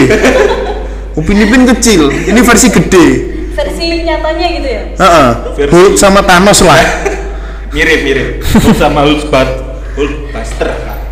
Upin 1.13 1.39
Ipin 1.39 1.63
kecil. 1.67 2.09
Ini 2.09 2.41
versi 2.41 2.69
gede. 2.69 3.07
Versi 3.53 3.85
nyatanya 4.03 4.47
gitu 4.49 4.69
ya? 4.69 4.83
Heeh. 4.97 5.29
Versi- 5.55 5.71
Hulk 5.71 5.95
sama 5.95 6.25
Thanos 6.25 6.65
lah. 6.65 6.81
Mirip 7.77 8.01
mirip. 8.03 8.29
Hulk 8.45 8.77
sama 8.77 9.01
Hulkbuster 9.03 9.49
Hulkbuster 9.93 10.69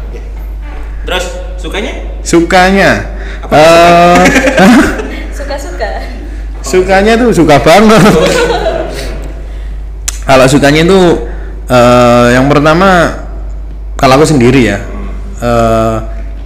Oke. 0.08 0.20
terus 1.04 1.24
sukanya? 1.56 1.92
Sukanya. 2.20 2.90
Apa 3.44 3.56
eh 4.24 4.24
Suka-suka. 5.32 5.89
Sukanya 6.70 7.18
tuh 7.18 7.34
suka 7.34 7.58
banget. 7.58 8.00
Kalau 10.30 10.46
sukanya 10.46 10.86
itu 10.86 11.26
eh 11.66 12.38
yang 12.38 12.46
pertama 12.46 13.18
kalau 13.98 14.14
aku 14.14 14.30
sendiri 14.30 14.70
ya. 14.70 14.78
eh 15.42 15.96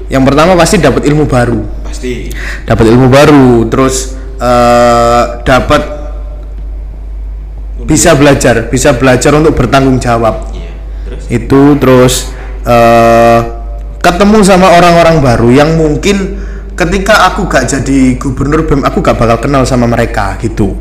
yang 0.09 0.25
pertama 0.25 0.57
pasti 0.57 0.81
dapat 0.81 1.05
ilmu 1.05 1.29
baru. 1.29 1.61
pasti 1.85 2.33
Dapat 2.65 2.85
ilmu 2.89 3.13
baru, 3.13 3.69
terus 3.69 4.17
eh 4.41 5.25
dapat 5.45 5.83
bisa 7.85 8.17
belajar, 8.17 8.73
bisa 8.73 8.97
belajar 8.97 9.37
untuk 9.37 9.53
bertanggung 9.53 10.01
jawab. 10.01 10.49
iya 10.57 10.73
terus 11.05 11.23
itu 11.29 11.63
terus 11.77 12.15
eh 12.65 13.41
ketemu 14.01 14.41
sama 14.45 14.77
orang-orang 14.77 15.21
baru 15.21 15.49
yang 15.53 15.77
mungkin 15.77 16.34
ketika 16.75 17.31
aku 17.31 17.47
gak 17.47 17.71
jadi 17.71 18.19
gubernur 18.19 18.67
BEM 18.67 18.83
aku 18.83 18.99
gak 18.99 19.15
bakal 19.19 19.39
kenal 19.39 19.63
sama 19.63 19.87
mereka 19.87 20.35
gitu. 20.43 20.75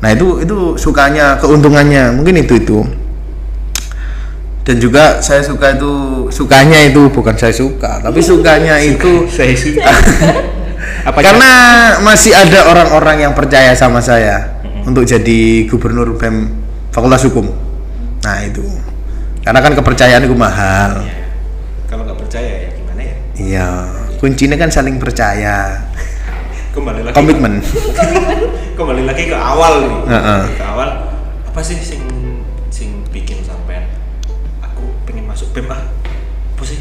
Nah 0.00 0.12
itu 0.12 0.40
itu 0.40 0.78
sukanya 0.80 1.36
keuntungannya 1.36 2.16
mungkin 2.16 2.40
itu 2.40 2.56
itu. 2.56 2.78
Dan 4.64 4.76
juga 4.80 5.24
saya 5.24 5.40
suka 5.40 5.80
itu 5.80 5.92
sukanya 6.28 6.76
itu 6.84 7.08
bukan 7.08 7.32
saya 7.32 7.56
suka 7.56 8.04
tapi 8.04 8.20
sukanya 8.20 8.80
itu 8.92 9.28
saya 9.28 9.52
suka. 9.56 9.92
Apa 11.08 11.20
karena 11.24 11.50
masih 12.04 12.36
ada 12.36 12.68
orang-orang 12.68 13.28
yang 13.28 13.32
percaya 13.32 13.72
sama 13.72 14.00
saya 14.00 14.60
untuk 14.84 15.04
jadi 15.04 15.68
gubernur 15.68 16.16
BEM 16.16 16.48
Fakultas 16.92 17.24
Hukum. 17.28 17.48
Nah 18.24 18.38
itu. 18.44 18.64
Karena 19.44 19.64
kan 19.64 19.72
kepercayaan 19.72 20.24
itu 20.28 20.36
mahal. 20.36 21.04
Kalau 21.88 22.04
nggak 22.04 22.20
percaya 22.20 22.68
ya 22.68 22.70
gimana 22.76 23.00
ya? 23.00 23.16
Iya, 23.38 23.68
kuncinya 24.18 24.58
kan 24.58 24.70
saling 24.70 24.98
percaya, 24.98 25.86
kembali 26.74 27.00
lagi 27.06 27.14
komitmen. 27.14 27.62
kembali 28.78 29.02
lagi 29.06 29.30
ke 29.30 29.36
awal 29.38 29.72
nih 29.82 29.94
Heeh. 30.10 30.42
ke 30.54 30.64
awal 30.66 30.88
apa 31.46 31.60
sih 31.62 31.78
sing 31.82 32.02
sing 32.70 33.02
bikin 33.10 33.42
sampean 33.42 33.90
aku 34.62 34.86
pengen 35.02 35.26
masuk 35.26 35.50
BEM 35.50 35.66
ah 35.70 35.82
apa 36.54 36.62
sih 36.62 36.78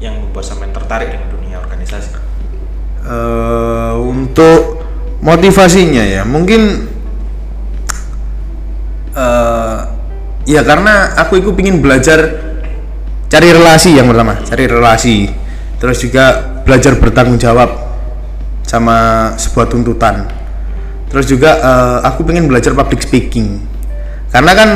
yang 0.00 0.20
membuat 0.20 0.44
sampean 0.44 0.72
tertarik 0.72 1.08
dengan 1.12 1.28
dunia 1.32 1.56
organisasi 1.60 2.20
Eh, 3.00 3.94
untuk 3.96 4.84
motivasinya 5.24 6.04
ya, 6.04 6.22
mungkin 6.28 6.84
eh 9.16 9.78
ya 10.44 10.60
karena 10.60 11.16
aku 11.16 11.40
itu 11.40 11.56
pingin 11.56 11.80
belajar 11.80 12.20
cari 13.32 13.48
relasi 13.56 13.96
yang 13.96 14.04
pertama, 14.04 14.36
cari 14.44 14.68
relasi, 14.68 15.32
terus 15.80 15.96
juga 16.04 16.59
belajar 16.70 16.94
bertanggung 16.94 17.34
jawab 17.34 17.66
sama 18.62 19.30
sebuah 19.34 19.66
tuntutan. 19.66 20.30
Terus 21.10 21.26
juga 21.26 21.58
eh, 21.58 21.98
aku 22.06 22.22
pengen 22.22 22.46
belajar 22.46 22.70
public 22.78 23.02
speaking, 23.02 23.58
karena 24.30 24.54
kan 24.54 24.70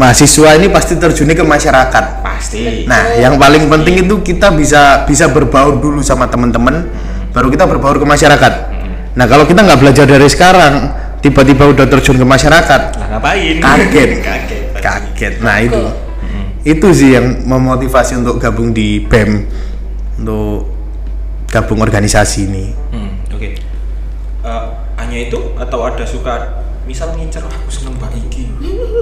mahasiswa 0.00 0.56
ini 0.56 0.72
pasti 0.72 0.96
terjunnya 0.96 1.36
ke 1.36 1.44
masyarakat. 1.44 2.04
pasti 2.24 2.88
Nah, 2.88 3.20
yang 3.20 3.36
paling 3.36 3.68
penting 3.68 4.08
itu 4.08 4.24
kita 4.24 4.56
bisa 4.56 5.04
bisa 5.04 5.28
berbaur 5.28 5.76
dulu 5.76 6.00
sama 6.00 6.24
teman-teman, 6.32 6.88
baru 7.36 7.52
kita 7.52 7.68
berbaur 7.68 8.00
ke 8.00 8.08
masyarakat. 8.08 8.52
Nah, 9.12 9.28
kalau 9.28 9.44
kita 9.44 9.60
nggak 9.60 9.80
belajar 9.84 10.08
dari 10.08 10.28
sekarang, 10.32 10.88
tiba-tiba 11.20 11.68
udah 11.68 11.84
terjun 11.84 12.16
ke 12.16 12.24
masyarakat, 12.24 12.80
lah 12.96 13.06
ngapain 13.12 13.60
kaget, 13.60 14.10
kaget 14.24 14.66
kaget. 14.86 15.34
Nah 15.42 15.56
itu, 15.60 15.82
itu 16.62 16.88
sih 16.94 17.10
yang 17.18 17.44
memotivasi 17.44 18.22
untuk 18.22 18.38
gabung 18.38 18.70
di 18.70 19.02
BEM, 19.02 19.44
untuk 20.22 20.75
gabung 21.56 21.80
organisasi 21.80 22.52
ini. 22.52 22.76
Hmm, 22.92 23.16
oke. 23.32 23.48
Eh, 24.44 24.64
hanya 25.00 25.18
itu 25.24 25.38
atau 25.56 25.78
ada 25.88 26.04
suka 26.04 26.60
misal 26.84 27.16
ngincer 27.16 27.40
"Wah, 27.40 27.56
aku 27.56 27.72
seneng 27.72 27.96
mbak 27.96 28.12
iki. 28.12 28.44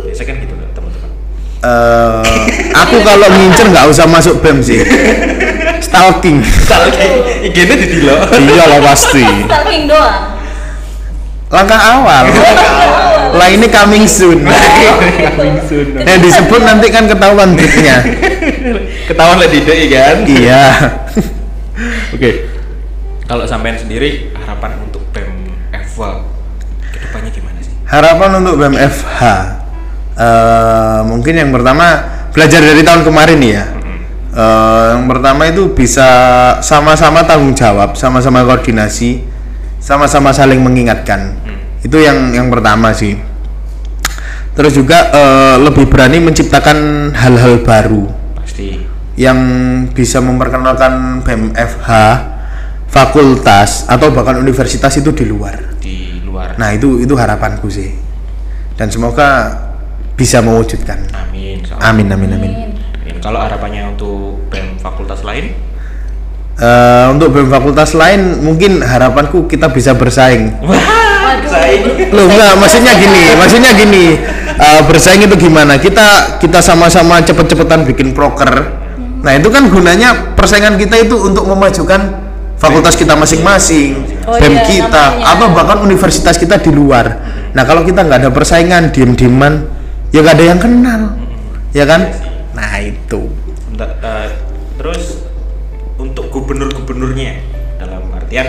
Biasa 0.06 0.22
kan 0.22 0.38
gitu 0.38 0.54
loh, 0.54 0.70
teman-teman. 0.70 1.10
Eh, 1.64 2.22
aku 2.70 2.96
kalau 3.02 3.28
ngincer 3.34 3.66
nggak 3.74 3.86
usah 3.90 4.06
masuk 4.06 4.38
BEM 4.38 4.62
sih, 4.62 4.86
stalking. 5.82 6.38
Kayak 6.70 7.42
IG-nya 7.50 7.74
di 7.74 7.86
dilo. 7.90 8.16
Iya 8.22 8.64
lah 8.70 8.80
pasti. 8.86 9.24
Stalking 9.24 9.90
doang. 9.90 10.38
Langkah 11.50 11.80
awal. 11.80 12.24
Lah 13.34 13.48
ini 13.50 13.66
coming 13.66 14.06
soon. 14.06 14.46
Coming 15.34 15.58
soon. 15.66 15.86
Yang 16.06 16.20
disebut 16.30 16.60
nanti 16.62 16.86
kan 16.90 17.10
ketahuan 17.10 17.58
triknya. 17.58 17.98
Ketahuan 19.10 19.42
lah 19.42 19.48
tidak 19.50 19.76
kan? 19.90 20.16
iya. 20.30 20.62
Oke. 22.14 22.46
Kalau 23.24 23.48
sampean 23.48 23.80
sendiri 23.80 24.30
harapan 24.36 24.78
untuk 24.84 25.00
BEM 25.10 25.50
FWA 25.72 26.22
ke 26.92 26.98
depannya 27.00 27.30
gimana 27.32 27.58
sih? 27.64 27.74
Harapan 27.88 28.30
untuk 28.44 28.54
BMFH 28.60 29.20
eh 30.14 31.00
mungkin 31.10 31.34
yang 31.34 31.50
pertama 31.50 32.06
belajar 32.30 32.62
dari 32.62 32.82
tahun 32.86 33.02
kemarin 33.02 33.40
ya. 33.42 33.64
Eh, 34.34 34.86
yang 34.98 35.06
pertama 35.06 35.46
itu 35.46 35.70
bisa 35.70 36.06
sama-sama 36.58 37.22
tanggung 37.22 37.54
jawab, 37.54 37.94
sama-sama 37.94 38.42
koordinasi, 38.42 39.22
sama-sama 39.78 40.34
saling 40.34 40.58
mengingatkan. 40.58 41.38
Itu 41.86 42.02
yang 42.02 42.34
yang 42.34 42.50
pertama 42.50 42.90
sih. 42.90 43.14
Terus 44.58 44.74
juga 44.74 45.14
eh, 45.14 45.56
lebih 45.62 45.86
berani 45.86 46.18
menciptakan 46.18 47.10
hal-hal 47.14 47.62
baru. 47.62 48.23
Yang 49.14 49.38
bisa 49.94 50.18
memperkenalkan 50.18 51.22
BMFH 51.22 51.90
fakultas 52.90 53.86
atau 53.90 54.10
bahkan 54.14 54.38
universitas 54.38 54.94
itu 54.98 55.10
di 55.10 55.26
luar. 55.26 55.74
di 55.82 56.22
luar. 56.22 56.54
Nah, 56.58 56.74
itu 56.74 57.02
itu 57.02 57.14
harapanku 57.14 57.66
sih. 57.70 57.90
Dan 58.74 58.90
semoga 58.90 59.54
bisa 60.14 60.42
mewujudkan. 60.42 60.98
Amin. 61.14 61.62
Amin 61.82 62.06
amin 62.10 62.30
amin. 62.34 62.52
Amin. 62.54 62.70
Kalau 63.22 63.40
harapannya 63.40 63.94
untuk 63.94 64.46
BEM 64.50 64.78
fakultas 64.78 65.22
lain? 65.26 65.54
Eh, 66.54 67.06
untuk 67.10 67.34
BEM 67.34 67.50
fakultas 67.50 67.94
lain 67.98 68.42
mungkin 68.46 68.82
harapanku 68.82 69.46
kita 69.50 69.70
bisa 69.74 69.94
bersaing. 69.94 70.54
Waduh. 70.62 72.12
Loh 72.14 72.30
enggak, 72.30 72.52
maksudnya 72.60 72.92
gini, 72.94 73.22
maksudnya 73.34 73.70
gini. 73.74 74.04
eh, 74.54 74.80
bersaing 74.86 75.26
itu 75.26 75.34
gimana? 75.34 75.78
Kita 75.82 76.38
kita 76.38 76.62
sama-sama 76.62 77.18
cepet-cepetan 77.22 77.82
bikin 77.90 78.14
proker. 78.14 78.83
Nah, 79.24 79.32
itu 79.32 79.48
kan 79.48 79.72
gunanya 79.72 80.36
persaingan 80.36 80.76
kita 80.76 81.08
itu 81.08 81.16
untuk 81.16 81.48
memajukan 81.48 82.20
fakultas 82.60 82.92
kita 82.92 83.16
masing-masing, 83.16 84.04
Oh 84.28 84.36
BEM 84.36 84.52
iya, 84.52 84.62
kita, 84.68 85.04
namanya. 85.16 85.32
atau 85.32 85.46
bahkan 85.56 85.78
universitas 85.80 86.36
kita 86.36 86.60
di 86.60 86.68
luar. 86.68 87.24
Nah, 87.56 87.64
kalau 87.64 87.88
kita 87.88 88.04
nggak 88.04 88.20
ada 88.20 88.30
persaingan, 88.30 88.92
diem-dieman, 88.92 89.64
ya 90.12 90.20
nggak 90.20 90.36
ada 90.36 90.44
yang 90.44 90.60
kenal, 90.60 91.00
ya 91.72 91.84
kan? 91.88 92.12
Nah, 92.52 92.72
itu. 92.84 93.32
Eh, 93.80 94.30
terus 94.76 95.24
untuk 95.96 96.28
gubernur-gubernurnya 96.28 97.40
dalam 97.80 98.06
artian 98.12 98.46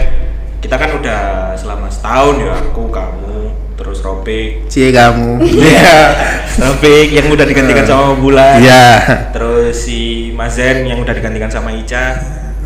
kita 0.60 0.76
kan 0.76 0.98
udah 0.98 1.22
selama 1.56 1.88
setahun 1.88 2.36
ya 2.42 2.54
aku 2.58 2.90
kamu 2.90 3.55
terus 3.86 4.02
Robik 4.02 4.66
Cie 4.66 4.90
kamu. 4.90 5.46
Iya, 5.46 5.94
Robik 6.66 7.08
yang 7.12 7.30
udah 7.30 7.46
digantikan 7.46 7.86
sama 7.86 8.18
Bulan 8.18 8.58
Iya. 8.58 8.86
terus 9.30 9.78
si 9.78 10.00
Mazen 10.32 10.84
yang 10.84 10.98
udah 10.98 11.14
digantikan 11.14 11.48
sama 11.48 11.70
Ica 11.70 12.18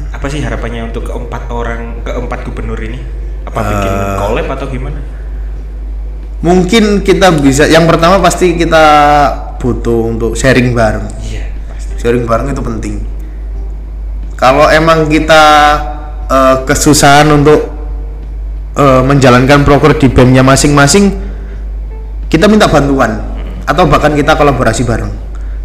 apa 0.10 0.26
sih 0.26 0.40
harapannya 0.40 0.88
untuk 0.88 1.04
keempat 1.04 1.52
orang 1.52 2.00
keempat 2.02 2.40
gubernur 2.44 2.80
ini 2.80 3.04
apa 3.44 3.60
bikin 3.60 3.92
Eh. 3.92 4.16
collab 4.18 4.48
atau 4.50 4.68
gimana 4.68 5.00
Mungkin 6.40 7.04
kita 7.04 7.36
bisa 7.36 7.68
yang 7.68 7.84
pertama 7.84 8.16
pasti 8.18 8.56
kita 8.56 8.84
butuh 9.60 10.08
untuk 10.08 10.32
sharing 10.34 10.72
bareng. 10.72 11.04
iya 11.20 11.52
pasti 11.68 12.00
Sharing 12.00 12.24
bareng 12.24 12.48
itu 12.50 12.64
penting. 12.64 12.96
Kalau 14.34 14.72
emang 14.72 15.12
kita 15.12 15.44
eh, 16.26 16.56
kesusahan 16.64 17.28
untuk 17.28 17.60
eh, 18.74 19.02
menjalankan 19.02 19.64
proker 19.64 19.96
di 19.96 20.08
BEM-nya 20.08 20.42
masing-masing, 20.42 21.14
kita 22.26 22.46
minta 22.46 22.66
bantuan 22.66 23.22
atau 23.64 23.86
bahkan 23.86 24.14
kita 24.14 24.34
kolaborasi 24.34 24.84
bareng. 24.84 25.12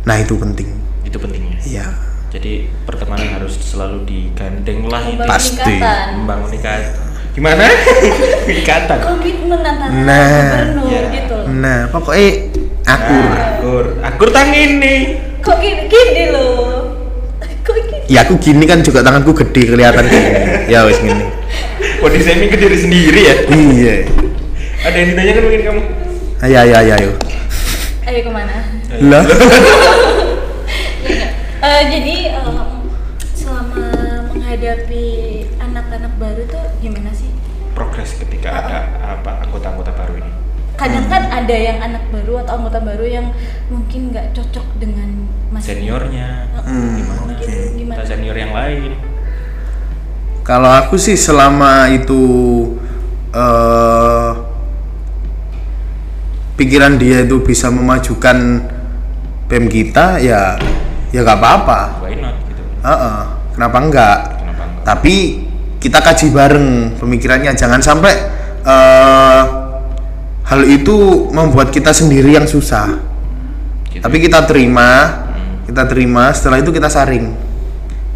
Nah, 0.04 0.16
itu 0.16 0.36
penting. 0.36 0.68
itu 1.04 1.16
pentingnya 1.16 1.56
Iya. 1.62 1.86
jadi 2.28 2.52
pertemanan 2.82 3.38
harus 3.38 3.54
selalu 3.54 4.02
digandeng 4.02 4.82
lah 4.84 4.98
itu 5.00 5.14
Membangun 5.14 5.30
Pasti. 5.30 5.74
membangun 6.10 6.50
ikatan 6.50 6.90
gimana 7.30 7.64
ikatan 8.60 8.98
Komitmen 8.98 9.60
antara 9.62 9.94
Nah. 9.94 10.42
gubernur 10.42 10.90
Iya. 10.90 11.00
gitu 11.14 11.34
loh. 11.38 11.46
Nah, 11.54 11.80
pokoknya 11.88 12.28
akur. 12.84 13.24
Nah, 13.24 13.46
akur 13.54 13.84
akur 14.02 14.28
tangin 14.28 14.70
nih 14.76 15.00
Kok 15.38 15.56
gini, 15.56 15.82
gini 15.86 16.24
loh. 16.28 16.98
Kok 17.62 17.72
gini? 17.78 17.96
Ya 18.10 18.26
aku 18.26 18.34
gini 18.36 18.64
kan 18.64 18.80
juga 18.80 19.00
tanganku 19.00 19.30
gede 19.32 19.62
kelihatan 19.70 20.04
gini. 20.04 20.28
ya 20.66 20.82
wes 20.82 20.98
gini. 20.98 21.24
Body 22.04 22.20
shaming 22.20 22.48
ke 22.48 22.58
diri 22.58 22.76
sendiri 22.76 23.20
ya 23.22 23.34
Iya. 23.48 23.94
ada 24.82 24.92
yang 24.94 25.08
ditanyakan 25.10 25.42
mungkin 25.42 25.62
kamu 25.62 25.82
Ayo 26.42 26.56
ayo 26.60 26.74
ayo 26.76 26.92
ayo. 26.94 27.10
Ayo 28.04 28.18
ke 28.20 28.30
mana? 28.30 28.54
lah 29.02 29.24
Eh, 31.64 31.82
jadi 31.88 32.16
em, 32.30 32.56
selama 33.32 33.88
menghadapi 34.28 35.04
anak-anak 35.56 36.12
baru 36.14 36.44
tuh 36.44 36.60
gimana 36.78 37.08
sih? 37.10 37.32
progres 37.72 38.14
ketika 38.14 38.52
ada 38.54 38.78
apa 39.02 39.42
anggota-anggota 39.42 39.90
baru 39.90 40.20
ini 40.20 40.32
Kadang 40.74 41.06
kan 41.06 41.24
ada 41.24 41.50
yang 41.50 41.80
anak 41.80 42.04
baru 42.08 42.44
atau 42.44 42.60
anggota 42.60 42.78
baru 42.78 43.02
yang 43.02 43.26
mungkin 43.66 44.10
nggak 44.10 44.30
cocok 44.30 44.66
dengan 44.76 45.08
mas 45.48 45.64
seniornya 45.64 46.52
Hmm, 46.60 47.00
gimana 47.00 47.32
oke. 47.32 47.48
gimana? 47.74 47.96
atau 47.96 48.06
senior 48.06 48.36
yang 48.36 48.52
lain 48.52 48.92
Kalau 50.44 50.68
aku 50.68 51.00
sih 51.00 51.16
selama 51.16 51.88
itu 51.88 52.20
eh 53.32 54.30
pikiran 56.60 57.00
dia 57.00 57.24
itu 57.24 57.40
bisa 57.40 57.72
memajukan 57.72 58.60
BEM 59.48 59.64
kita 59.72 60.20
ya 60.20 60.54
ya 61.10 61.20
nggak 61.24 61.38
apa-apa. 61.40 61.80
why 61.98 62.14
not 62.20 62.36
gitu 62.46 62.62
kenapa 63.56 63.78
enggak? 63.82 64.18
kenapa 64.38 64.62
enggak 64.68 64.84
Tapi 64.84 65.14
kita 65.80 65.98
kaji 66.04 66.26
bareng 66.30 66.68
pemikirannya 67.00 67.56
jangan 67.56 67.80
sampai 67.80 68.12
eh 68.68 69.42
hal 70.44 70.60
itu 70.68 71.28
membuat 71.32 71.72
kita 71.72 71.90
sendiri 71.96 72.36
yang 72.36 72.44
susah. 72.44 73.00
Gitu. 73.88 74.04
Tapi 74.04 74.16
kita 74.20 74.44
terima, 74.44 75.24
kita 75.64 75.88
terima. 75.88 76.28
Setelah 76.36 76.60
itu 76.60 76.68
kita 76.68 76.92
saring. 76.92 77.32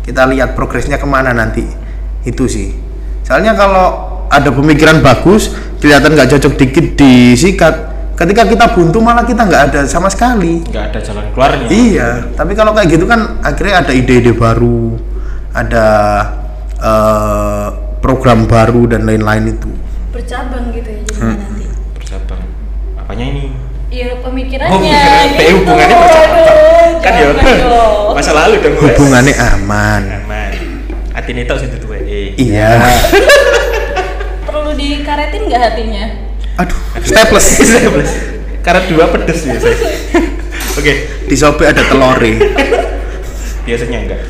Kita 0.04 0.28
lihat 0.28 0.52
progresnya 0.52 1.00
ke 1.00 1.08
mana 1.08 1.32
nanti. 1.32 1.87
Itu 2.22 2.44
sih. 2.44 2.74
Soalnya 3.22 3.52
kalau 3.52 3.86
ada 4.26 4.48
pemikiran 4.48 4.98
bagus, 4.98 5.50
kelihatan 5.78 6.12
nggak 6.12 6.30
cocok 6.30 6.52
dikit 6.54 6.86
disikat. 6.94 7.74
Ketika 8.14 8.42
kita 8.44 8.66
buntu 8.68 8.98
malah 8.98 9.22
kita 9.22 9.42
nggak 9.42 9.62
ada 9.68 9.80
sama 9.84 10.06
sekali. 10.06 10.58
nggak 10.64 10.84
ada 10.90 10.98
jalan 10.98 11.24
keluarnya 11.30 11.66
Iya. 11.68 12.10
Tapi 12.34 12.52
kalau 12.52 12.72
kayak 12.72 12.88
gitu 12.90 13.04
kan 13.04 13.38
akhirnya 13.40 13.80
ada 13.80 13.92
ide-ide 13.92 14.32
baru, 14.32 14.98
ada 15.52 15.86
eh, 16.76 17.66
program 17.98 18.44
baru 18.44 18.86
dan 18.86 19.02
lain-lain 19.02 19.52
itu. 19.52 19.70
Bercabang 20.10 20.70
gitu 20.70 20.88
ya 20.88 21.00
jadinya 21.00 21.24
Hmm. 21.24 21.36
nanti. 21.36 21.66
bercabang 21.92 22.42
apanya 22.96 23.24
ini 23.26 23.44
Iya 23.88 24.20
pemikirannya. 24.20 24.68
Oh, 24.68 24.78
pemikiran. 24.78 25.24
gitu. 25.24 25.40
Eh, 25.40 25.52
hubungannya 25.54 25.96
bercabang. 25.96 26.92
Kan 26.98 27.12
ya 27.14 27.26
masa 28.18 28.32
lalu 28.34 28.54
dong. 28.60 28.74
Hubungannya 28.76 29.34
aman. 29.34 30.02
Tau 31.44 31.56
sih 31.60 31.68
tuh 31.68 31.92
eh 31.92 32.32
Iya. 32.40 32.70
Perlu 34.48 34.72
dikaretin 34.72 35.42
nggak 35.48 35.62
hatinya? 35.72 36.04
Aduh, 36.58 36.78
staples. 37.04 37.46
Staples. 37.68 38.12
Karet 38.64 38.84
dua 38.90 39.06
pedes 39.12 39.46
biasanya. 39.46 39.78
Oke, 40.78 40.92
Di 41.28 41.36
Shopee 41.36 41.68
ada 41.68 41.82
telore. 41.86 42.32
biasanya 43.66 43.98
enggak. 44.08 44.20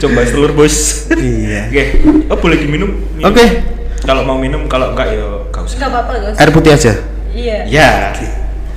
Coba 0.00 0.26
telur 0.26 0.50
bos. 0.56 1.06
iya. 1.14 1.70
Oke, 1.70 1.84
oh 2.26 2.38
boleh 2.40 2.58
diminum? 2.58 2.90
Minum. 3.14 3.30
Oke. 3.30 3.44
Kalau 4.02 4.26
mau 4.26 4.34
minum, 4.34 4.66
kalau 4.66 4.90
enggak 4.96 5.14
ya 5.14 5.22
enggak 5.46 5.62
usah. 5.62 5.76
Nggak 5.78 5.90
apa-apa 5.94 6.12
guys. 6.18 6.36
Air 6.42 6.50
putih 6.50 6.70
aja. 6.74 6.92
Iya. 7.30 7.58
Ya, 7.70 7.90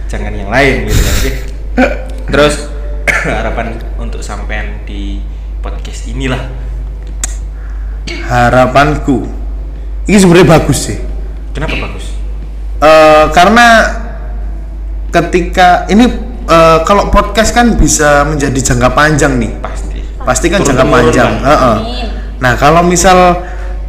jangan 0.06 0.32
yang 0.38 0.54
lain 0.54 0.86
gitu 0.86 1.02
kan. 1.02 1.16
Oke. 1.18 1.32
Terus 2.30 2.56
harapan 3.42 3.68
untuk 3.98 4.22
sampean 4.22 4.86
di 4.86 5.18
podcast 5.66 6.06
inilah. 6.06 6.46
Harapanku. 8.30 9.26
Ini 10.06 10.18
sebenarnya 10.22 10.62
bagus 10.62 10.94
sih. 10.94 10.98
Kenapa 11.58 11.74
bagus? 11.82 12.14
Eh, 12.78 13.26
karena 13.34 13.68
ketika 15.10 15.90
ini 15.90 16.06
eh, 16.46 16.80
kalau 16.86 17.10
podcast 17.10 17.50
kan 17.58 17.74
bisa 17.74 18.30
menjadi 18.30 18.60
jangka 18.62 18.94
panjang 18.94 19.42
nih. 19.42 19.58
Pasti. 19.58 20.00
Pasti 20.22 20.46
kan 20.54 20.62
Turun 20.62 20.70
jangka 20.70 20.86
panjang. 20.86 21.32
kan? 21.42 21.50
Heeh. 21.50 21.78
Amin. 21.82 22.08
Nah 22.46 22.54
kalau 22.62 22.86
misal 22.86 23.18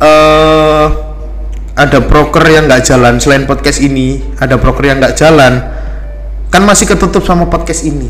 eh 0.01 0.87
ada 1.77 1.99
broker 2.01 2.41
yang 2.49 2.73
nggak 2.73 2.89
jalan 2.89 3.21
selain 3.21 3.45
podcast 3.45 3.85
ini, 3.85 4.25
ada 4.41 4.57
broker 4.57 4.81
yang 4.81 4.97
nggak 4.97 5.13
jalan, 5.13 5.61
kan 6.49 6.63
masih 6.65 6.89
ketutup 6.89 7.21
sama 7.21 7.45
podcast 7.53 7.85
ini. 7.85 8.09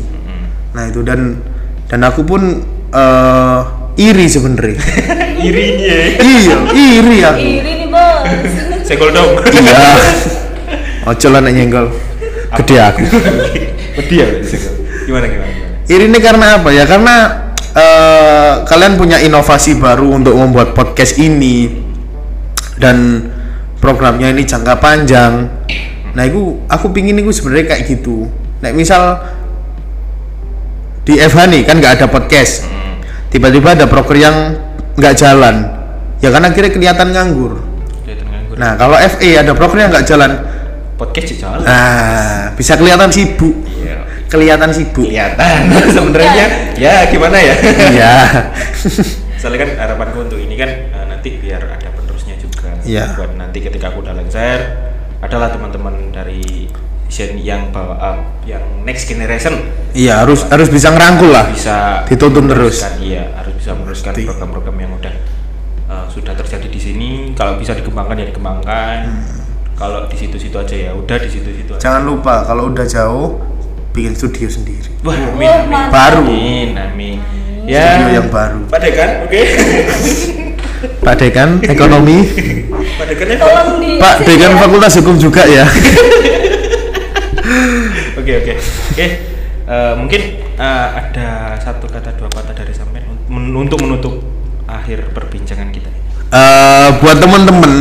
Nah 0.71 0.87
itu 0.87 1.03
dan 1.03 1.43
dan 1.91 1.99
aku 2.07 2.23
pun 2.23 2.63
eh 2.93 3.59
iri 3.97 4.25
sebenarnya. 4.29 4.79
Irinya. 5.47 5.95
iya, 6.17 6.57
iri 6.73 7.17
aku. 7.21 7.39
Iri 7.41 7.71
nih 7.85 7.87
bos. 7.89 8.25
Segol 8.85 9.13
dong. 9.13 9.37
Iya. 9.53 9.77
Ojo 11.13 11.27
lah 11.29 11.39
nek 11.45 11.53
nyenggol. 11.53 11.87
Gede 12.63 12.75
aku. 12.81 13.05
Wedi 14.01 14.15
ya. 14.17 14.27
Gimana 15.05 15.25
gimana? 15.29 15.53
Iri 15.87 16.05
ini 16.09 16.19
karena 16.19 16.45
apa 16.59 16.69
ya? 16.73 16.83
Karena 16.89 17.15
eh, 17.77 18.53
kalian 18.65 18.97
punya 18.97 19.17
inovasi 19.21 19.77
baru 19.77 20.19
untuk 20.19 20.35
membuat 20.35 20.73
podcast 20.73 21.15
ini 21.21 21.69
dan 22.81 23.29
programnya 23.79 24.33
ini 24.33 24.43
jangka 24.43 24.81
panjang. 24.81 25.47
Nah, 26.17 26.23
itu 26.25 26.65
aku 26.65 26.89
pingin 26.91 27.21
itu 27.21 27.29
sebenarnya 27.29 27.77
kayak 27.77 27.83
gitu. 27.87 28.25
Nah, 28.59 28.73
misal 28.73 29.21
di 31.07 31.15
FH 31.15 31.39
nih 31.47 31.61
kan 31.63 31.79
nggak 31.79 32.03
ada 32.03 32.05
podcast, 32.11 32.67
tiba-tiba 33.31 33.79
ada 33.79 33.87
proker 33.87 34.17
yang 34.19 34.35
nggak 34.99 35.15
jalan, 35.15 35.55
ya 36.19 36.27
kan 36.35 36.43
akhirnya 36.43 36.67
kelihatan 36.67 37.15
nganggur. 37.15 37.63
Kelihatan 38.03 38.27
nganggur. 38.27 38.55
Nah, 38.59 38.75
kalau 38.75 38.99
FE 38.99 39.39
ada 39.39 39.55
proker 39.55 39.77
yang 39.79 39.89
nggak 39.95 40.03
jalan, 40.03 40.31
podcast 40.99 41.27
sih 41.31 41.37
jalan. 41.39 41.63
nah 41.63 42.51
bisa 42.59 42.75
kelihatan 42.75 43.07
sibuk, 43.07 43.55
Iya. 43.79 44.03
kelihatan 44.27 44.69
sibuk. 44.75 45.07
Kelihatan 45.07 45.59
sebenarnya 45.95 46.45
ya 46.75 47.07
gimana 47.07 47.37
ya? 47.39 47.55
Iya. 47.95 48.13
Soalnya 49.39 49.59
kan 49.63 49.71
harapanku 49.79 50.27
untuk 50.27 50.39
ini 50.41 50.59
kan 50.59 50.67
eh, 50.67 51.05
nanti 51.07 51.39
biar 51.39 51.61
ada 51.61 51.87
penerusnya 51.93 52.35
juga. 52.35 52.73
Iya. 52.83 53.15
Buat 53.15 53.37
nanti 53.39 53.63
ketika 53.63 53.95
aku 53.95 54.03
udah 54.03 54.11
lengser, 54.11 54.59
adalah 55.23 55.53
teman-teman 55.53 56.11
dari 56.11 56.67
gen 57.07 57.39
yang 57.39 57.71
bawa 57.71 57.95
up, 57.97 58.19
yang 58.43 58.63
next 58.83 59.07
generation 59.07 59.63
Iya 59.97 60.21
harus 60.21 60.45
harus 60.51 60.69
bisa 60.69 60.93
ngerangkul 60.93 61.33
lah. 61.33 61.49
bisa 61.49 62.05
Dituntun 62.05 62.45
terus. 62.45 62.85
Iya, 63.01 63.33
harus 63.33 63.57
bisa 63.57 63.73
meneruskan 63.73 64.13
program-program 64.13 64.77
yang 64.77 64.91
udah 64.93 65.13
eh, 65.89 66.05
sudah 66.13 66.37
terjadi 66.37 66.67
di 66.69 66.79
sini. 66.79 67.09
Kalau 67.33 67.57
bisa 67.57 67.73
dikembangkan 67.73 68.21
ya 68.21 68.25
dikembangkan. 68.29 68.99
Kalau 69.77 70.05
di 70.09 70.17
situ-situ 70.17 70.53
aja 70.57 70.75
ya 70.77 70.91
udah 70.93 71.17
di 71.17 71.29
situ-situ 71.29 71.71
aja. 71.73 71.81
Jangan 71.81 72.03
lupa 72.05 72.45
kalau 72.45 72.69
udah 72.69 72.85
jauh 72.85 73.41
bikin 73.89 74.13
studio 74.13 74.45
sendiri. 74.45 74.89
Wah, 75.01 75.17
amin, 75.17 75.49
amin. 75.65 75.85
Baru. 75.89 76.25
Amin, 76.29 76.69
amin. 76.77 77.17
Studio 77.65 78.09
yang 78.13 78.29
baru. 78.29 78.61
Pak 78.73 78.79
Dekan, 78.85 79.09
oke. 79.25 79.41
Pak 81.01 81.15
Dekan 81.17 81.49
ekonomi. 81.65 82.17
Pak 83.01 83.05
Dekan 83.09 83.27
ya. 83.33 83.37
Pak 83.97 84.15
Dekan 84.29 84.51
Fakultas 84.61 84.93
Hukum 85.01 85.17
juga 85.17 85.41
ya. 85.49 85.65
Oke, 88.17 88.33
oke. 88.37 88.53
Oke. 88.91 89.05
eh, 89.67 89.93
mungkin 89.95 90.21
eh, 90.53 90.87
ada 90.89 91.27
satu 91.57 91.85
kata 91.85 92.15
dua 92.15 92.27
kata 92.27 92.51
dari 92.53 92.71
sampean 92.71 93.03
men- 93.27 93.51
untuk 93.53 93.79
menutup 93.79 94.23
akhir 94.65 95.11
perbincangan 95.11 95.69
kita. 95.69 95.91
Eh, 96.27 96.87
buat 96.99 97.17
temen-temen 97.17 97.73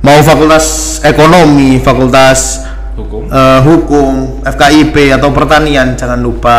mau 0.00 0.18
fakultas 0.20 0.98
ekonomi, 1.00 1.78
fakultas 1.78 2.62
Hukum. 2.94 3.26
eh, 3.26 3.60
hukum, 3.62 4.12
FKIP 4.44 4.94
atau 5.12 5.30
pertanian 5.30 5.94
jangan 5.94 6.18
lupa 6.18 6.58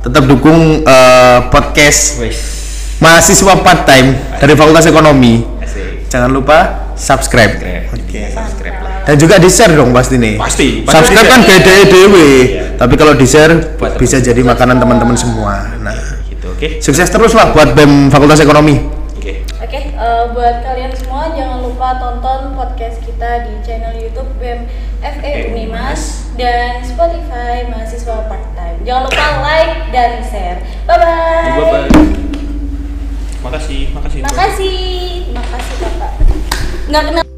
tetap 0.00 0.24
dukung 0.24 0.80
eh, 0.80 1.38
podcast 1.48 2.20
Wes. 2.20 2.38
mahasiswa 2.96 3.60
part 3.60 3.84
time 3.84 4.12
dari 4.36 4.52
Fakultas 4.52 4.84
Ekonomi. 4.84 5.44
Asik. 5.58 6.08
Jangan 6.08 6.30
lupa 6.30 6.58
subscribe. 6.96 7.60
Subscribe. 7.60 7.84
Oke. 7.92 8.22
Subscribe 8.30 8.72
lah. 8.72 8.75
Dan 9.06 9.14
juga 9.22 9.38
di 9.38 9.46
share 9.46 9.78
dong 9.78 9.94
pasti 9.94 10.18
nih. 10.18 10.34
Pasti, 10.34 10.82
pasti 10.82 11.14
Subscribe 11.14 11.30
kan 11.30 11.40
beda 11.46 11.74
dewe. 11.86 12.26
Iya. 12.26 12.62
Tapi 12.74 12.94
kalau 12.98 13.14
di 13.14 13.22
share 13.22 13.78
Buat 13.78 13.94
bisa 14.02 14.18
jadi 14.18 14.42
makanan 14.42 14.82
teman-teman 14.82 15.14
semua. 15.14 15.78
Nah, 15.78 15.94
Gitu, 16.26 16.46
oke. 16.50 16.68
sukses 16.82 17.06
terus 17.06 17.30
lah 17.30 17.54
buat 17.54 17.78
BEM 17.78 18.10
Fakultas 18.10 18.42
Ekonomi. 18.42 18.82
Oke. 19.14 19.46
Oke, 19.62 19.78
eh, 19.94 20.24
buat 20.34 20.58
kalian 20.66 20.90
semua 20.90 21.30
jangan 21.30 21.62
lupa 21.62 22.02
tonton 22.02 22.58
podcast 22.58 22.98
kita 23.06 23.46
di 23.46 23.54
channel 23.62 23.94
YouTube 23.94 24.26
BEM 24.42 24.66
FE 24.98 25.54
Unimas 25.54 26.26
dan 26.34 26.82
Spotify 26.82 27.62
mahasiswa 27.70 28.26
part 28.26 28.46
time. 28.58 28.82
Jangan 28.82 29.06
lupa 29.06 29.26
like 29.38 29.94
dan 29.94 30.18
share. 30.26 30.58
Bye 30.82 30.98
bye. 30.98 31.54
Bye-bye. 31.62 31.90
Makasih, 33.46 33.94
makasih. 33.94 34.18
Makasih, 34.26 34.78
makasih 35.30 35.74
kakak. 35.78 36.12
Nggak 36.90 37.02
kenal. 37.06 37.35